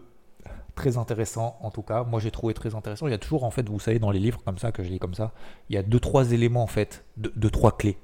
Très 0.76 0.98
intéressant 0.98 1.58
en 1.62 1.72
tout 1.72 1.82
cas. 1.82 2.04
Moi 2.04 2.20
j'ai 2.20 2.30
trouvé 2.30 2.54
très 2.54 2.76
intéressant. 2.76 3.08
Il 3.08 3.12
y 3.12 3.16
a 3.16 3.18
toujours 3.18 3.44
en 3.44 3.52
fait, 3.52 3.68
vous 3.68 3.80
savez, 3.80 3.98
dans 3.98 4.12
les 4.12 4.20
livres 4.20 4.42
comme 4.46 4.60
ça, 4.60 4.72
que 4.72 4.84
je 4.84 4.90
lis 4.90 5.00
comme 5.00 5.16
ça, 5.16 5.34
il 5.70 5.76
y 5.76 5.78
a 5.78 5.84
deux, 5.84 6.00
trois 6.00 6.32
éléments 6.32 6.64
en 6.64 6.68
fait, 6.68 7.06
deux, 7.18 7.50
trois 7.50 7.76
clés. 7.76 7.98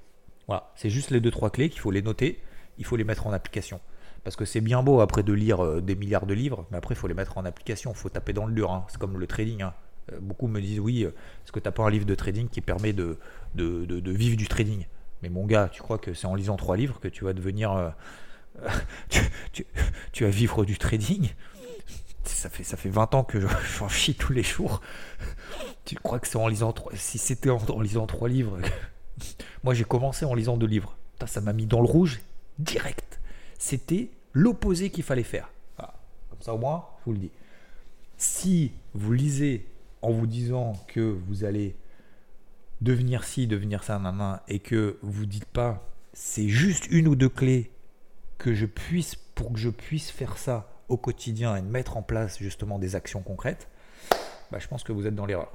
Voilà, 0.47 0.71
c'est 0.75 0.89
juste 0.89 1.12
les 1.12 1.21
deux, 1.21 1.32
trois 1.32 1.51
clés 1.51 1.69
qu'il 1.69 1.80
faut 1.80 1.91
les 1.91 2.01
noter, 2.01 2.41
il 2.80 2.86
faut 2.86 2.95
les 2.95 3.03
mettre 3.03 3.27
en 3.27 3.34
application. 3.34 3.80
Parce 4.23 4.36
que 4.36 4.45
c'est 4.45 4.62
bien 4.62 4.82
beau 4.82 4.99
après 4.99 5.23
de 5.23 5.32
lire 5.32 5.63
euh, 5.63 5.82
des 5.82 5.95
milliards 5.95 6.25
de 6.25 6.34
livres, 6.34 6.65
mais 6.71 6.77
après 6.77 6.95
il 6.95 6.97
faut 6.97 7.08
les 7.08 7.13
mettre 7.13 7.38
en 7.38 7.45
application, 7.45 7.91
il 7.91 7.97
faut 7.97 8.10
taper 8.10 8.34
dans 8.34 8.45
le 8.45 8.53
dur. 8.53 8.71
Hein. 8.71 8.86
C'est 8.89 8.97
comme 8.97 9.17
le 9.17 9.27
trading. 9.27 9.62
Hein. 9.62 9.73
Euh, 10.12 10.20
beaucoup 10.22 10.48
me 10.48 10.62
disent 10.62 10.80
oui, 10.80 11.04
est-ce 11.04 11.52
que 11.52 11.60
tu 11.60 11.67
n'as 11.67 11.72
pas 11.72 11.84
un 11.84 11.89
livre 11.89 12.06
de 12.06 12.15
trading 12.15 12.48
qui 12.48 12.62
permet 12.62 12.93
de, 12.93 13.17
de, 13.56 14.12
vivre 14.12 14.38
du 14.38 14.48
trading? 14.48 14.86
Mais 15.22 15.30
mon 15.30 15.46
gars, 15.46 15.70
tu 15.72 15.82
crois 15.82 15.98
que 15.98 16.13
c'est 16.13 16.28
en 16.28 16.36
lisant 16.36 16.58
trois 16.58 16.78
livres 16.78 17.00
que 17.00 17.08
tu 17.08 17.24
vas 17.24 17.34
devenir. 17.34 17.72
Euh, 17.72 17.89
tu, 20.12 20.24
vas 20.24 20.30
vivre 20.30 20.65
du 20.65 20.78
trading? 20.78 21.30
Ça 22.24 22.50
fait, 22.50 22.63
ça 22.63 22.78
fait 22.78 22.89
20 22.89 23.15
ans 23.15 23.24
que 23.24 23.39
j'en 23.80 23.89
chie 23.89 24.15
tous 24.15 24.34
les 24.34 24.43
jours. 24.43 24.82
Tu 25.86 25.96
crois 25.96 26.20
que 26.20 26.28
c'est 26.28 26.38
en 26.38 26.48
lisant 26.48 26.74
trois. 26.74 26.91
Si 26.96 27.17
c'était 27.17 27.50
en, 27.50 27.82
lisant 27.82 28.06
trois 28.08 28.30
livres. 28.30 28.58
Moi 29.63 29.74
j'ai 29.74 29.86
commencé 29.86 30.26
en 30.26 30.36
lisant 30.36 30.58
deux 30.58 30.67
livres. 30.67 30.96
ça 31.26 31.41
m'a 31.41 31.54
mis 31.54 31.65
dans 31.65 31.82
le 31.82 31.88
rouge 31.88 32.20
direct. 32.60 33.20
C'était 33.58 34.10
l'opposé 34.34 34.89
qu'il 34.91 35.04
fallait 35.04 35.24
faire. 35.24 35.50
Comme 35.78 36.41
ça 36.41 36.54
au 36.54 36.58
moins, 36.58 36.86
je 37.00 37.06
vous 37.06 37.13
le 37.13 37.20
dis. 37.20 37.32
Si 38.17 38.72
vous 38.93 39.13
lisez 39.13 39.65
en 40.02 40.12
vous 40.12 40.28
disant 40.28 40.74
que 40.88 41.00
vous 41.00 41.44
allez 41.44 41.76
devenir 42.82 43.24
ci, 43.24 43.48
devenir 43.48 43.84
ça, 43.84 43.98
main, 44.00 44.42
et 44.48 44.60
que 44.60 44.98
vous 45.02 45.26
dites 45.26 45.46
pas 45.46 45.88
c'est 46.20 46.48
juste 46.48 46.88
une 46.90 47.08
ou 47.08 47.16
deux 47.16 47.30
clés 47.30 47.72
que 48.40 48.56
je 48.56 48.66
puisse 48.66 49.16
pour 49.16 49.54
que 49.54 49.60
je 49.60 49.70
puisse 49.70 50.10
faire 50.10 50.40
ça 50.40 50.68
au 50.90 50.98
quotidien 50.98 51.56
et 51.56 51.62
mettre 51.62 51.96
en 51.96 52.02
place 52.02 52.40
justement 52.40 52.80
des 52.80 52.96
actions 52.96 53.22
concrètes, 53.22 53.68
bah, 54.52 54.58
je 54.58 54.68
pense 54.68 54.84
que 54.84 54.92
vous 54.92 55.06
êtes 55.06 55.14
dans 55.14 55.28
l'erreur. 55.28 55.52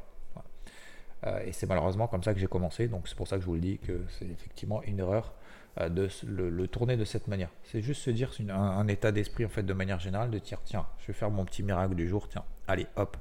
et 1.44 1.52
c'est 1.52 1.66
malheureusement 1.66 2.06
comme 2.06 2.22
ça 2.22 2.32
que 2.32 2.38
j'ai 2.38 2.46
commencé. 2.46 2.86
Donc 2.86 3.08
c'est 3.08 3.16
pour 3.16 3.26
ça 3.26 3.36
que 3.36 3.42
je 3.42 3.46
vous 3.46 3.54
le 3.54 3.60
dis 3.60 3.78
que 3.78 4.04
c'est 4.18 4.26
effectivement 4.26 4.82
une 4.84 5.00
erreur 5.00 5.34
de 5.80 6.08
le, 6.26 6.68
tourner 6.68 6.96
de 6.96 7.04
cette 7.04 7.26
manière. 7.26 7.50
C'est 7.64 7.82
juste 7.82 8.02
se 8.02 8.10
dire 8.10 8.30
un, 8.48 8.54
un, 8.54 8.86
état 8.86 9.10
d'esprit 9.10 9.44
en 9.44 9.48
fait 9.48 9.64
de 9.64 9.72
manière 9.72 9.98
générale 9.98 10.30
de 10.30 10.38
dire 10.38 10.60
tiens, 10.64 10.86
je 11.00 11.08
vais 11.08 11.12
faire 11.12 11.30
mon 11.30 11.44
petit 11.44 11.64
miracle 11.64 11.96
du 11.96 12.08
jour, 12.08 12.28
tiens, 12.28 12.44
allez 12.68 12.86
hop, 12.94 13.16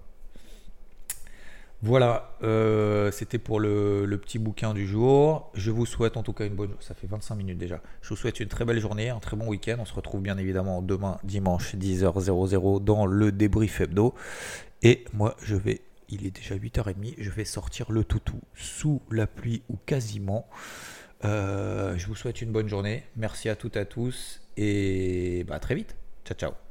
voilà, 1.84 2.36
euh, 2.44 3.12
c'était 3.12 3.40
pour 3.40 3.60
le, 3.60 4.06
petit 4.22 4.38
bouquin 4.38 4.74
du 4.74 4.86
jour. 4.86 5.50
Je 5.56 5.72
vous 5.72 5.88
souhaite 5.88 6.16
en 6.16 6.22
tout 6.22 6.34
cas 6.34 6.46
une 6.46 6.54
bonne. 6.54 6.76
Ça 6.80 6.94
fait 6.94 7.08
25 7.08 7.36
minutes 7.36 7.58
déjà. 7.58 7.82
Je 8.02 8.10
vous 8.10 8.16
souhaite 8.16 8.40
une 8.40 8.50
très 8.50 8.66
belle 8.66 8.80
journée, 8.80 9.10
un 9.10 9.20
très 9.20 9.36
bon 9.36 9.48
week-end. 9.48 9.78
On 9.80 9.86
se 9.86 9.94
retrouve 9.94 10.22
bien 10.22 10.38
évidemment 10.38 10.84
demain, 10.84 11.18
dimanche, 11.24 11.76
10h00 11.76 12.84
dans 12.84 13.08
le 13.08 13.32
débrief 13.32 13.82
hebdo. 13.82 14.14
Et 14.84 15.06
moi, 15.14 15.36
je 15.42 15.56
vais. 15.56 15.82
Il 16.10 16.26
est 16.26 16.32
déjà 16.32 16.56
8h30. 16.56 17.16
Je 17.18 17.30
vais 17.32 17.46
sortir 17.46 17.92
le 17.92 18.04
toutou 18.04 18.40
sous 18.54 19.02
la 19.10 19.26
pluie 19.26 19.64
ou 19.70 19.78
quasiment. 19.86 20.48
Euh, 21.24 21.98
je 21.98 22.06
vous 22.08 22.16
souhaite 22.16 22.42
une 22.42 22.52
bonne 22.52 22.68
journée. 22.68 23.04
Merci 23.16 23.50
à 23.50 23.56
toutes 23.56 23.76
et 23.76 23.80
à 23.80 23.86
tous. 23.86 24.42
Et 24.56 25.46
bah, 25.48 25.56
à 25.56 25.60
très 25.60 25.74
vite. 25.74 25.96
Ciao, 26.26 26.38
ciao. 26.38 26.71